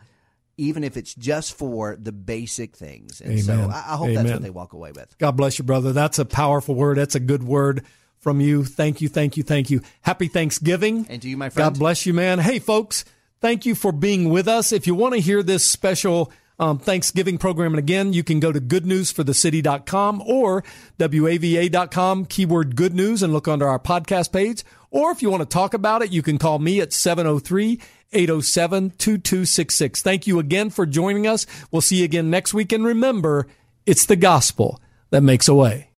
Even 0.56 0.84
if 0.84 0.96
it's 0.96 1.14
just 1.14 1.58
for 1.58 1.96
the 2.00 2.12
basic 2.12 2.76
things, 2.76 3.20
and 3.20 3.42
so 3.42 3.70
I, 3.72 3.94
I 3.94 3.96
hope 3.96 4.14
that's 4.14 4.30
what 4.30 4.42
they 4.42 4.50
walk 4.50 4.72
away 4.72 4.92
with. 4.92 5.16
God 5.18 5.32
bless 5.32 5.58
you, 5.58 5.64
brother. 5.64 5.92
That's 5.92 6.18
a 6.18 6.24
powerful 6.24 6.74
word. 6.74 6.98
That's 6.98 7.14
a 7.14 7.20
good 7.20 7.42
word 7.42 7.84
from 8.24 8.40
you. 8.40 8.64
Thank 8.64 9.00
you, 9.00 9.08
thank 9.08 9.36
you, 9.36 9.42
thank 9.42 9.70
you. 9.70 9.82
Happy 10.00 10.28
Thanksgiving. 10.28 11.06
And 11.08 11.20
to 11.22 11.28
you, 11.28 11.36
my 11.36 11.50
friend. 11.50 11.72
God 11.72 11.78
bless 11.78 12.06
you, 12.06 12.14
man. 12.14 12.38
Hey, 12.38 12.58
folks, 12.58 13.04
thank 13.40 13.66
you 13.66 13.74
for 13.74 13.92
being 13.92 14.30
with 14.30 14.48
us. 14.48 14.72
If 14.72 14.86
you 14.86 14.94
want 14.94 15.14
to 15.14 15.20
hear 15.20 15.42
this 15.42 15.64
special 15.64 16.32
um, 16.58 16.78
Thanksgiving 16.78 17.36
program, 17.36 17.72
and 17.72 17.78
again, 17.78 18.12
you 18.12 18.24
can 18.24 18.40
go 18.40 18.50
to 18.50 18.60
goodnewsforthecity.com 18.60 20.22
or 20.26 20.64
WAVA.com, 20.98 22.24
keyword 22.26 22.76
good 22.76 22.94
news, 22.94 23.22
and 23.22 23.32
look 23.32 23.46
under 23.46 23.68
our 23.68 23.78
podcast 23.78 24.32
page. 24.32 24.64
Or 24.90 25.10
if 25.10 25.20
you 25.20 25.30
want 25.30 25.42
to 25.42 25.48
talk 25.48 25.74
about 25.74 26.02
it, 26.02 26.12
you 26.12 26.22
can 26.22 26.38
call 26.38 26.58
me 26.58 26.80
at 26.80 26.92
703 26.92 27.80
807 28.14 28.90
2266. 28.98 30.03
Thank 30.03 30.27
you 30.27 30.38
again 30.38 30.70
for 30.70 30.87
joining 30.87 31.27
us. 31.27 31.46
We'll 31.70 31.83
see 31.83 31.96
you 31.96 32.05
again 32.05 32.31
next 32.31 32.55
week. 32.55 32.72
And 32.72 32.85
remember, 32.85 33.46
it's 33.87 34.07
the 34.07 34.16
gospel 34.16 34.81
that 35.11 35.22
makes 35.22 35.48
a 35.48 35.55
way. 35.55 35.90